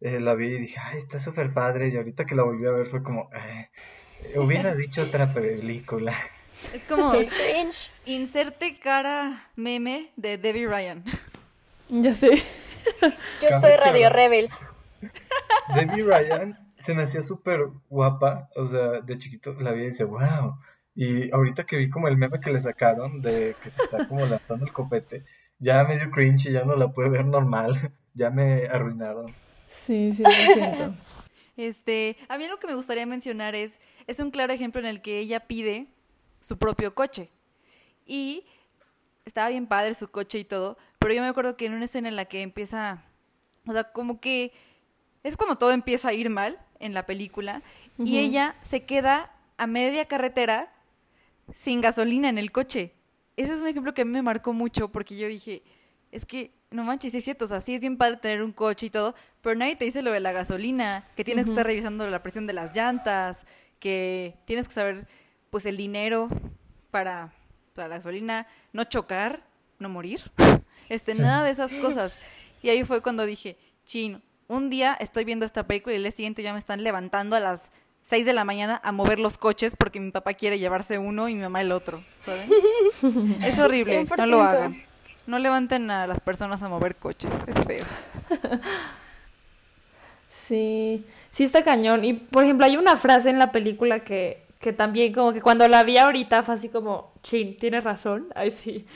[0.00, 1.88] eh, la vi y dije, ay, está súper padre.
[1.88, 3.70] Y ahorita que la volví a ver fue como, eh,
[4.36, 6.14] hubiera dicho otra película.
[6.72, 7.12] Es como
[8.06, 11.04] inserte cara meme de Debbie Ryan.
[11.88, 12.30] Ya sé.
[13.42, 14.48] Yo soy Radio Rebel.
[15.74, 20.04] Debbie Ryan se me hacía súper guapa, o sea, de chiquito la vi y dice,
[20.04, 20.58] wow.
[20.94, 24.24] Y ahorita que vi como el meme que le sacaron de que se está como
[24.26, 25.24] lanzando el copete,
[25.58, 29.34] ya me dio cringe y ya no la pude ver normal, ya me arruinaron.
[29.68, 30.94] Sí, sí, lo siento.
[31.56, 35.00] Este, a mí lo que me gustaría mencionar es, es un claro ejemplo en el
[35.00, 35.86] que ella pide
[36.40, 37.30] su propio coche.
[38.04, 38.44] Y
[39.26, 42.08] estaba bien padre su coche y todo, pero yo me acuerdo que en una escena
[42.08, 43.02] en la que empieza,
[43.66, 44.52] o sea, como que
[45.22, 47.62] es cuando todo empieza a ir mal en la película
[47.98, 50.72] y ella se queda a media carretera
[51.54, 52.92] sin gasolina en el coche.
[53.36, 55.62] Ese es un ejemplo que a mí me marcó mucho porque yo dije,
[56.12, 58.86] es que no manches, es cierto, o sea, sí es bien padre tener un coche
[58.86, 62.08] y todo, pero nadie te dice lo de la gasolina, que tienes que estar revisando
[62.08, 63.44] la presión de las llantas,
[63.78, 65.08] que tienes que saber
[65.50, 66.28] pues el dinero
[66.90, 67.32] para,
[67.76, 69.40] para la gasolina, no chocar,
[69.78, 70.20] no morir,
[70.88, 72.16] este, nada de esas cosas.
[72.62, 76.12] Y ahí fue cuando dije, chin, un día estoy viendo esta película y el día
[76.12, 77.70] siguiente ya me están levantando a las
[78.02, 81.34] 6 de la mañana a mover los coches porque mi papá quiere llevarse uno y
[81.34, 82.02] mi mamá el otro.
[82.24, 82.50] ¿saben?
[83.42, 84.82] es horrible, no lo hagan.
[85.26, 87.84] No levanten a las personas a mover coches, es feo.
[90.46, 92.04] Sí, sí está cañón.
[92.04, 95.68] Y por ejemplo, hay una frase en la película que, que también como que cuando
[95.68, 98.28] la vi ahorita fue así como, chin, tienes razón.
[98.34, 98.86] Ay, sí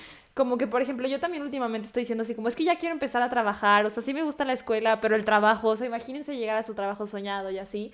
[0.41, 2.95] como que, por ejemplo, yo también últimamente estoy diciendo así como, es que ya quiero
[2.95, 5.87] empezar a trabajar, o sea, sí me gusta la escuela, pero el trabajo, o sea,
[5.87, 7.93] imagínense llegar a su trabajo soñado y así.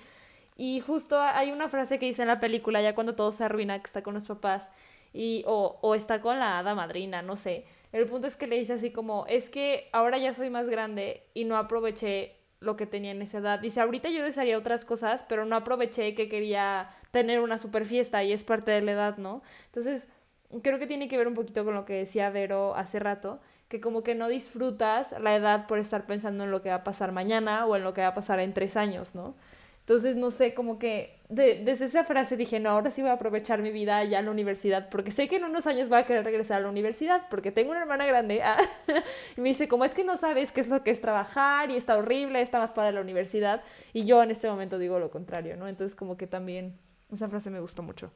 [0.55, 3.77] Y justo hay una frase que dice en la película, ya cuando todo se arruina,
[3.79, 4.69] que está con los papás,
[5.13, 7.65] y, o, o está con la hada madrina, no sé.
[7.91, 11.23] El punto es que le dice así como, es que ahora ya soy más grande
[11.33, 13.59] y no aproveché lo que tenía en esa edad.
[13.59, 18.23] Dice, ahorita yo desearía otras cosas, pero no aproveché que quería tener una super fiesta
[18.23, 19.41] y es parte de la edad, ¿no?
[19.67, 20.07] Entonces,
[20.63, 23.81] creo que tiene que ver un poquito con lo que decía Vero hace rato, que
[23.81, 27.11] como que no disfrutas la edad por estar pensando en lo que va a pasar
[27.11, 29.35] mañana o en lo que va a pasar en tres años, ¿no?
[29.87, 33.61] Entonces, no sé, como que desde esa frase dije, no, ahora sí voy a aprovechar
[33.61, 36.25] mi vida ya en la universidad, porque sé que en unos años voy a querer
[36.25, 38.57] regresar a la universidad, porque tengo una hermana grande, ah,
[39.37, 41.77] y me dice, como es que no sabes qué es lo que es trabajar y
[41.77, 43.63] está horrible, está más padre la universidad,
[43.93, 45.69] y yo en este momento digo lo contrario, ¿no?
[45.69, 46.77] Entonces, como que también
[47.13, 48.11] esa frase me gustó mucho.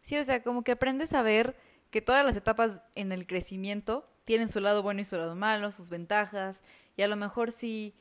[0.00, 1.56] Sí, o sea, como que aprendes a ver
[1.90, 5.72] que todas las etapas en el crecimiento tienen su lado bueno y su lado malo,
[5.72, 6.62] sus ventajas,
[6.96, 7.96] y a lo mejor si,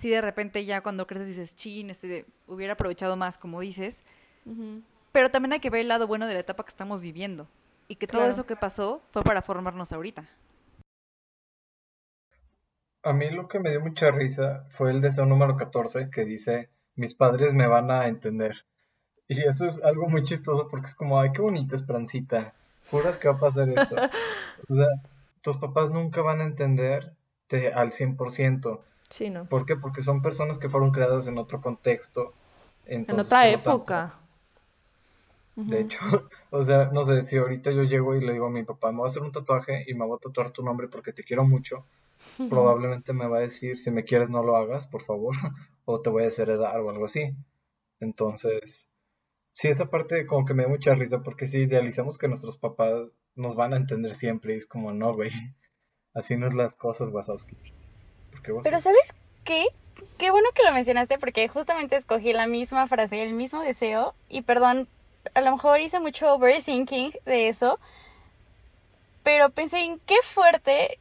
[0.00, 4.02] si de repente ya cuando creces dices, chin, este, hubiera aprovechado más, como dices,
[5.12, 7.46] pero también hay que ver el lado bueno de la etapa que estamos viviendo,
[7.86, 10.24] y que todo eso que pasó fue para formarnos ahorita.
[13.02, 16.70] A mí lo que me dio mucha risa fue el deseo número 14 que dice,
[16.96, 18.64] mis padres me van a entender.
[19.26, 22.52] Y eso es algo muy chistoso porque es como, ay, qué bonita Esperancita.
[22.90, 23.96] Juras que va a pasar esto.
[24.68, 24.86] O sea,
[25.40, 28.80] tus papás nunca van a entenderte al 100%.
[29.10, 29.44] Sí, ¿no?
[29.46, 29.76] ¿Por qué?
[29.76, 32.32] Porque son personas que fueron creadas en otro contexto.
[32.86, 34.14] en otra época.
[35.56, 36.00] de hecho,
[36.50, 38.98] o sea, no sé, si ahorita yo llego y le digo a mi papá, me
[38.98, 41.44] voy a hacer un tatuaje y me voy a tatuar tu nombre porque te quiero
[41.44, 41.84] mucho,
[42.48, 45.34] probablemente me va a decir, si me quieres no lo hagas, por favor,
[45.84, 47.34] o te voy a desheredar o algo así.
[48.00, 48.88] Entonces,
[49.52, 53.08] Sí, esa parte como que me da mucha risa porque si idealizamos que nuestros papás
[53.34, 55.30] nos van a entender siempre y es como, no, güey,
[56.14, 57.56] así no es las cosas, Wazowski.
[58.42, 59.14] Pero ¿sabes
[59.44, 59.66] qué?
[60.18, 64.42] Qué bueno que lo mencionaste porque justamente escogí la misma frase, el mismo deseo y
[64.42, 64.88] perdón,
[65.34, 67.78] a lo mejor hice mucho overthinking de eso,
[69.22, 70.98] pero pensé en qué fuerte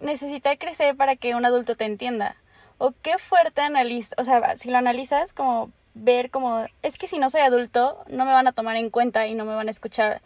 [0.00, 2.36] necesita crecer para que un adulto te entienda.
[2.78, 7.18] O qué fuerte analiza, o sea, si lo analizas como ver como, es que si
[7.18, 9.70] no soy adulto, no me van a tomar en cuenta y no me van a
[9.70, 10.20] escuchar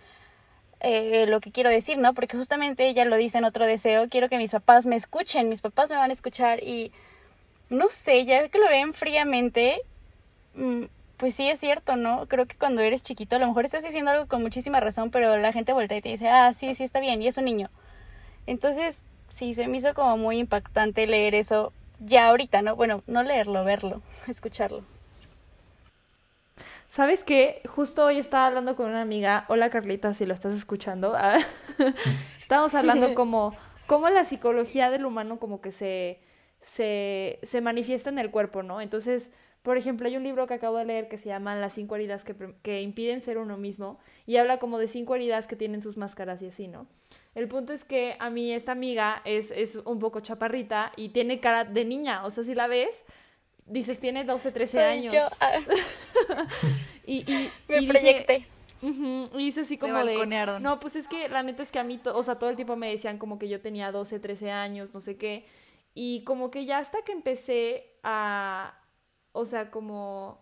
[0.81, 2.15] eh, lo que quiero decir, ¿no?
[2.15, 5.61] Porque justamente ella lo dice en otro deseo, quiero que mis papás me escuchen, mis
[5.61, 6.93] papás me van a escuchar y
[7.71, 9.81] no sé, ya que lo ven fríamente,
[10.55, 10.85] mm,
[11.17, 12.27] pues sí es cierto, ¿no?
[12.29, 15.37] Creo que cuando eres chiquito, a lo mejor estás diciendo algo con muchísima razón, pero
[15.39, 17.71] la gente voltea y te dice, ah, sí, sí está bien, y es un niño.
[18.47, 22.77] Entonces, sí, se me hizo como muy impactante leer eso ya ahorita, ¿no?
[22.77, 24.85] Bueno, no leerlo, verlo, escucharlo.
[26.89, 27.61] ¿Sabes qué?
[27.69, 31.39] Justo hoy estaba hablando con una amiga, hola Carlita, si lo estás escuchando, ah,
[32.41, 33.55] estábamos hablando como
[33.87, 36.19] cómo la psicología del humano como que se,
[36.63, 38.81] se, se manifiesta en el cuerpo, ¿no?
[38.81, 39.31] Entonces,
[39.61, 42.25] por ejemplo, hay un libro que acabo de leer que se llama Las cinco heridas
[42.25, 45.99] que, que, impiden ser uno mismo y habla como de cinco heridas que tienen sus
[45.99, 46.87] máscaras y así, ¿no?
[47.35, 51.39] El punto es que a mí esta amiga es, es un poco chaparrita y tiene
[51.39, 53.05] cara de niña, o sea, si la ves,
[53.69, 55.15] dices, tiene 12, 13 años.
[55.15, 55.29] Yo.
[55.41, 55.61] Ah.
[57.07, 58.47] y, y, Me proyecté.
[58.83, 62.01] y dice así como de, no, pues es que la neta es que a mí,
[62.05, 65.01] o sea, todo el tiempo me decían como que yo tenía 12, 13 años, no
[65.01, 65.45] sé qué,
[65.95, 68.79] y como que ya hasta que empecé a,
[69.33, 70.41] o sea, como,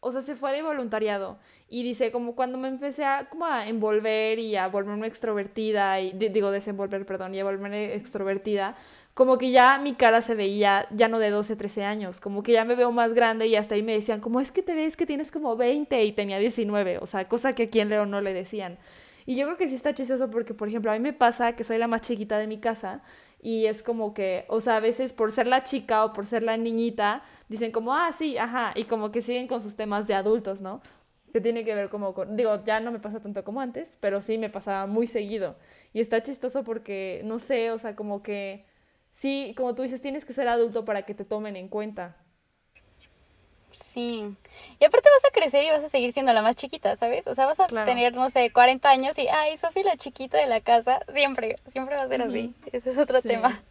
[0.00, 1.38] o sea, se fue de voluntariado.
[1.68, 6.12] Y dice, como cuando me empecé a, como a envolver y a volverme extrovertida, y
[6.12, 8.76] digo, desenvolver, perdón, y a volverme extrovertida,
[9.14, 12.52] como que ya mi cara se veía ya no de 12, 13 años, como que
[12.52, 14.96] ya me veo más grande y hasta ahí me decían, como es que te ves
[14.96, 18.20] que tienes como 20 y tenía 19, o sea, cosa que aquí en León no
[18.20, 18.78] le decían.
[19.26, 21.64] Y yo creo que sí está chistoso porque, por ejemplo, a mí me pasa que
[21.64, 23.02] soy la más chiquita de mi casa
[23.40, 26.42] y es como que, o sea, a veces por ser la chica o por ser
[26.42, 30.14] la niñita, dicen como, ah, sí, ajá, y como que siguen con sus temas de
[30.14, 30.82] adultos, ¿no?
[31.32, 34.22] Que tiene que ver como con, digo, ya no me pasa tanto como antes, pero
[34.22, 35.56] sí me pasaba muy seguido.
[35.92, 38.64] Y está chistoso porque, no sé, o sea, como que,
[39.14, 42.16] sí, como tú dices, tienes que ser adulto para que te tomen en cuenta.
[43.72, 44.36] Sí.
[44.78, 47.26] Y aparte vas a crecer y vas a seguir siendo la más chiquita, ¿sabes?
[47.26, 50.46] O sea, vas a tener, no sé, 40 años y, ay, Sofía la chiquita de
[50.46, 51.00] la casa.
[51.08, 52.54] Siempre, siempre va a ser así.
[52.72, 53.62] Ese es otro tema.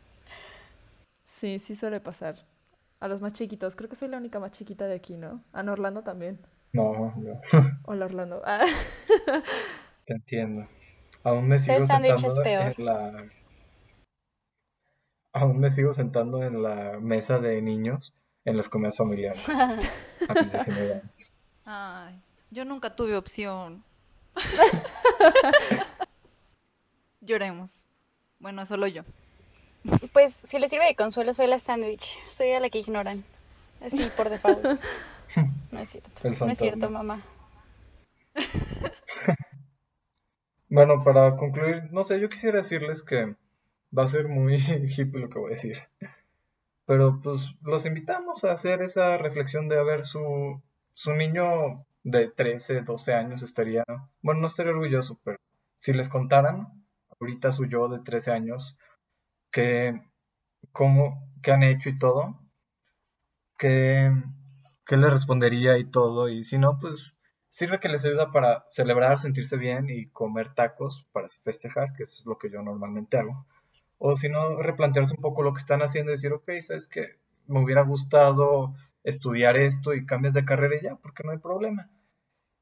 [1.25, 2.35] Sí, sí suele pasar.
[2.99, 3.75] A los más chiquitos.
[3.75, 5.43] Creo que soy la única más chiquita de aquí, ¿no?
[5.51, 6.39] A Orlando también.
[6.71, 7.41] No, no.
[7.85, 8.41] Hola, Orlando.
[8.45, 8.65] Ah.
[10.05, 10.67] Te entiendo.
[11.23, 13.25] Aún me sigo sentando en la...
[15.33, 18.13] Aún me sigo sentando en la mesa de niños
[18.45, 19.41] en las comidas familiares.
[19.49, 21.33] a mis 19 años.
[21.65, 22.21] Ay,
[22.51, 23.83] yo nunca tuve opción.
[27.21, 27.87] Lloremos.
[28.39, 29.03] Bueno, solo yo.
[30.11, 32.17] Pues si les sirve de consuelo, soy la sándwich.
[32.29, 33.23] Soy a la que ignoran.
[33.81, 34.65] Así por default.
[35.71, 36.45] No es cierto.
[36.45, 37.23] No es cierto, mamá.
[40.69, 43.35] bueno, para concluir, no sé, yo quisiera decirles que
[43.97, 44.55] va a ser muy
[44.97, 45.77] hippie lo que voy a decir.
[46.85, 50.61] Pero pues los invitamos a hacer esa reflexión de a ver su,
[50.93, 53.83] su niño de 13, 12 años estaría,
[54.21, 55.37] bueno, no estaría orgulloso, pero
[55.77, 56.85] si les contaran
[57.19, 58.77] ahorita su yo de 13 años,
[59.51, 60.01] que,
[60.71, 62.39] cómo, qué han hecho y todo,
[63.57, 64.11] qué,
[64.85, 67.15] qué le respondería y todo, y si no, pues
[67.49, 72.19] sirve que les ayuda para celebrar, sentirse bien y comer tacos para festejar, que eso
[72.19, 73.45] es lo que yo normalmente hago.
[74.05, 77.19] O si no, replantearse un poco lo que están haciendo y decir, ok, sabes que
[77.47, 81.89] me hubiera gustado estudiar esto y cambias de carrera y ya, porque no hay problema.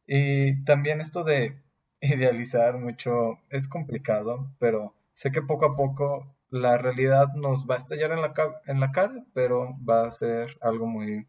[0.06, 1.60] Y también esto de
[2.02, 7.80] idealizar mucho es complicado, pero sé que poco a poco la realidad nos va a
[7.80, 8.34] estallar en la,
[8.68, 11.26] en la cara, pero va a ser algo muy,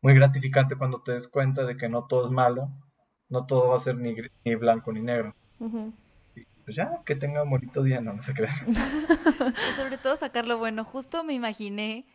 [0.00, 2.70] muy gratificante cuando te des cuenta de que no todo es malo,
[3.28, 4.14] no todo va a ser ni,
[4.44, 5.34] ni blanco ni negro
[6.66, 8.56] pues ya, que tenga un bonito día, no, no se crean.
[9.76, 10.82] sobre todo sacarlo bueno.
[10.84, 12.06] Justo me imaginé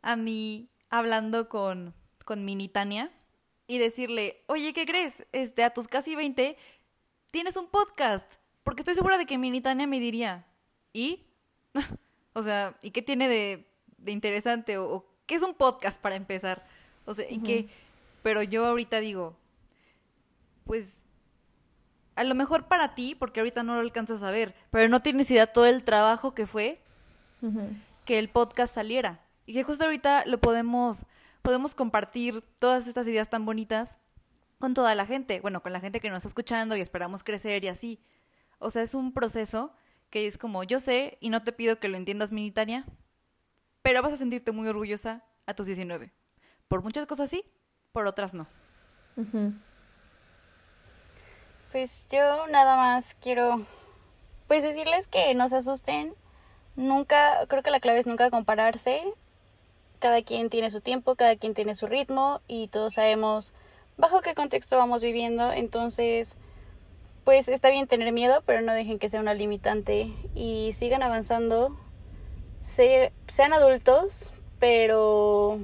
[0.00, 3.12] a mí hablando con, con Mini Tania
[3.66, 5.26] y decirle, oye, ¿qué crees?
[5.32, 6.56] Este, a tus casi 20
[7.30, 8.36] tienes un podcast.
[8.62, 10.46] Porque estoy segura de que Mini Tania me diría,
[10.94, 11.26] ¿y?
[12.32, 13.68] o sea, ¿y qué tiene de,
[13.98, 14.78] de interesante?
[14.78, 16.66] O, qué es un podcast para empezar?
[17.04, 17.68] O sea, ¿y qué?
[18.22, 19.36] Pero yo ahorita digo,
[20.64, 21.03] pues
[22.16, 25.30] a lo mejor para ti, porque ahorita no lo alcanzas a ver, pero no tienes
[25.30, 26.80] idea todo el trabajo que fue
[28.04, 29.20] que el podcast saliera.
[29.46, 31.04] Y que justo ahorita lo podemos,
[31.42, 33.98] podemos compartir todas estas ideas tan bonitas
[34.58, 37.64] con toda la gente, bueno, con la gente que nos está escuchando y esperamos crecer
[37.64, 38.00] y así.
[38.58, 39.74] O sea, es un proceso
[40.08, 42.86] que es como, yo sé y no te pido que lo entiendas, Minitania,
[43.82, 46.12] pero vas a sentirte muy orgullosa a tus 19.
[46.68, 47.44] Por muchas cosas sí,
[47.92, 48.46] por otras no.
[51.74, 53.66] Pues yo nada más quiero
[54.46, 56.14] pues decirles que no se asusten.
[56.76, 59.02] Nunca, creo que la clave es nunca compararse.
[59.98, 63.52] Cada quien tiene su tiempo, cada quien tiene su ritmo y todos sabemos
[63.96, 65.50] bajo qué contexto vamos viviendo.
[65.50, 66.36] Entonces,
[67.24, 71.76] pues está bien tener miedo, pero no dejen que sea una limitante y sigan avanzando.
[72.60, 75.58] sean adultos, pero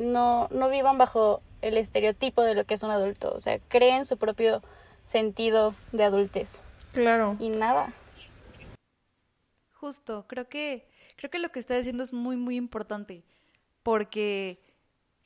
[0.00, 3.32] no, no vivan bajo el estereotipo de lo que es un adulto.
[3.32, 4.60] O sea, creen su propio
[5.04, 6.60] sentido de adultez.
[6.92, 7.36] Claro.
[7.38, 7.92] Y nada.
[9.72, 13.24] Justo, creo que, creo que lo que está diciendo es muy, muy importante.
[13.82, 14.60] Porque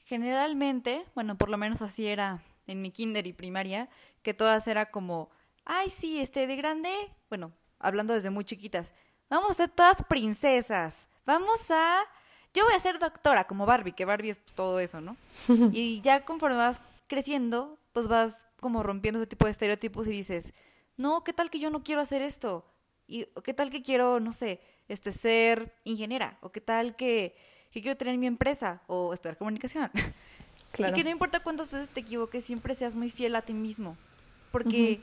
[0.05, 3.89] generalmente, bueno, por lo menos así era en mi kinder y primaria,
[4.23, 5.31] que todas era como,
[5.65, 6.91] ay, sí, este de grande,
[7.29, 8.95] bueno, hablando desde muy chiquitas,
[9.29, 12.03] vamos a ser todas princesas, vamos a,
[12.55, 15.17] yo voy a ser doctora, como Barbie, que Barbie es todo eso, ¿no?
[15.73, 20.55] y ya conforme vas creciendo, pues vas como rompiendo ese tipo de estereotipos y dices,
[20.97, 22.65] no, ¿qué tal que yo no quiero hacer esto?
[23.09, 27.35] Y qué tal que quiero, no sé, este ser ingeniera, o qué tal que,
[27.73, 29.91] quiero tener mi empresa, o estudiar comunicación.
[30.73, 30.93] Claro.
[30.93, 33.97] Y que no importa cuántas veces te equivoques, siempre seas muy fiel a ti mismo.
[34.53, 35.01] Porque,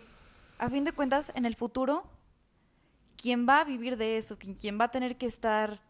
[0.60, 2.04] a fin de cuentas, en el futuro,
[3.18, 5.82] quien va a vivir de eso, quien va a tener que estar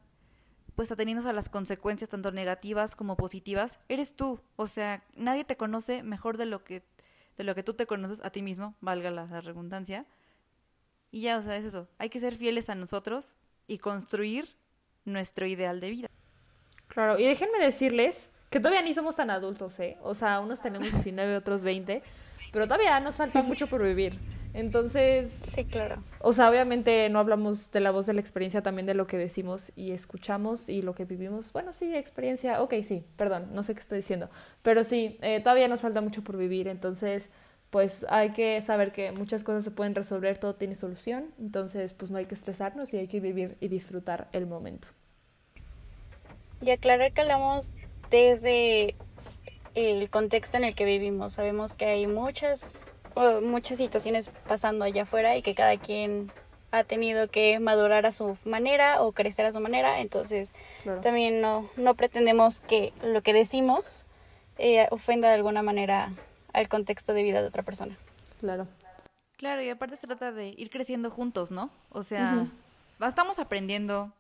[0.76, 4.40] pues ateniéndose a las consecuencias tanto negativas como positivas, eres tú.
[4.56, 6.84] O sea, nadie te conoce mejor de lo que,
[7.38, 10.06] de lo que tú te conoces a ti mismo, valga la, la redundancia.
[11.12, 11.88] Y ya, o sea, es eso.
[11.98, 13.34] Hay que ser fieles a nosotros
[13.68, 14.56] y construir
[15.06, 16.08] nuestro ideal de vida.
[16.88, 19.98] Claro, y déjenme decirles que todavía ni somos tan adultos, ¿eh?
[20.02, 22.04] O sea, unos tenemos 19, otros 20,
[22.56, 24.18] pero todavía nos falta mucho por vivir.
[24.54, 26.02] Entonces, Sí, claro.
[26.20, 29.18] o sea, obviamente no hablamos de la voz de la experiencia, también de lo que
[29.18, 31.52] decimos y escuchamos y lo que vivimos.
[31.52, 34.30] Bueno, sí, experiencia, ok, sí, perdón, no sé qué estoy diciendo,
[34.62, 37.30] pero sí, eh, todavía nos falta mucho por vivir, entonces,
[37.72, 42.10] pues hay que saber que muchas cosas se pueden resolver, todo tiene solución, entonces, pues
[42.10, 44.88] no hay que estresarnos y hay que vivir y disfrutar el momento.
[46.62, 47.72] Y aclarar que hablamos
[48.10, 48.96] desde
[49.76, 51.34] el contexto en el que vivimos.
[51.34, 52.76] Sabemos que hay muchas,
[53.44, 56.32] muchas situaciones pasando allá afuera y que cada quien
[56.72, 60.02] ha tenido que madurar a su manera o crecer a su manera.
[60.02, 60.54] Entonces,
[60.84, 61.02] Claro.
[61.02, 64.04] también no, no pretendemos que lo que decimos
[64.58, 66.12] eh, ofenda de alguna manera
[66.54, 67.98] al contexto de vida de otra persona.
[68.40, 68.68] Claro.
[69.38, 71.70] Claro, y aparte se trata de ir creciendo juntos, ¿no?
[71.90, 72.48] O sea,
[73.06, 74.14] estamos aprendiendo,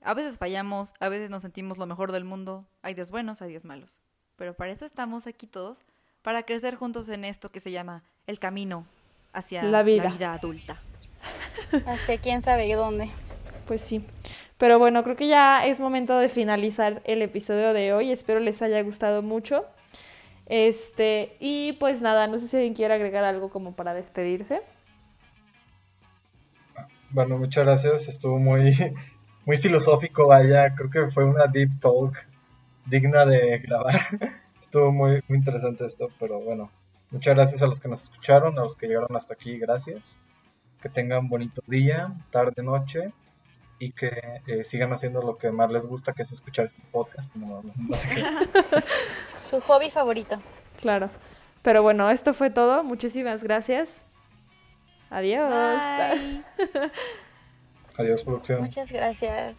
[0.00, 3.48] a veces fallamos, a veces nos sentimos lo mejor del mundo, hay días buenos, hay
[3.50, 4.00] días malos,
[4.36, 5.78] pero para eso estamos aquí todos,
[6.22, 8.86] para crecer juntos en esto que se llama el camino
[9.32, 10.12] hacia La vida.
[10.32, 10.80] adulta.
[11.86, 13.10] Hacia quién sabe dónde.
[13.66, 14.04] Pues sí.
[14.58, 18.12] Pero bueno, creo que ya es momento de finalizar el episodio de hoy.
[18.12, 19.64] Espero les haya gustado mucho.
[20.46, 24.62] Este, y pues nada, no sé si alguien quiere agregar algo como para despedirse.
[27.10, 28.08] Bueno, muchas gracias.
[28.08, 28.76] Estuvo muy,
[29.46, 30.74] muy filosófico, vaya.
[30.74, 32.16] Creo que fue una deep talk
[32.86, 34.00] digna de grabar.
[34.60, 36.70] Estuvo muy, muy interesante esto, pero bueno.
[37.10, 40.18] Muchas gracias a los que nos escucharon, a los que llegaron hasta aquí, gracias.
[40.80, 43.12] Que tengan bonito día, tarde, noche
[43.78, 47.34] y que eh, sigan haciendo lo que más les gusta, que es escuchar este podcast.
[47.34, 48.24] No, no- no sé qué.
[49.36, 50.40] Su hobby favorito.
[50.80, 51.10] Claro.
[51.62, 52.82] Pero bueno, esto fue todo.
[52.82, 54.06] Muchísimas gracias.
[55.10, 55.52] Adiós.
[55.52, 56.42] Bye.
[57.98, 58.62] Adiós, producción.
[58.62, 59.58] Muchas gracias.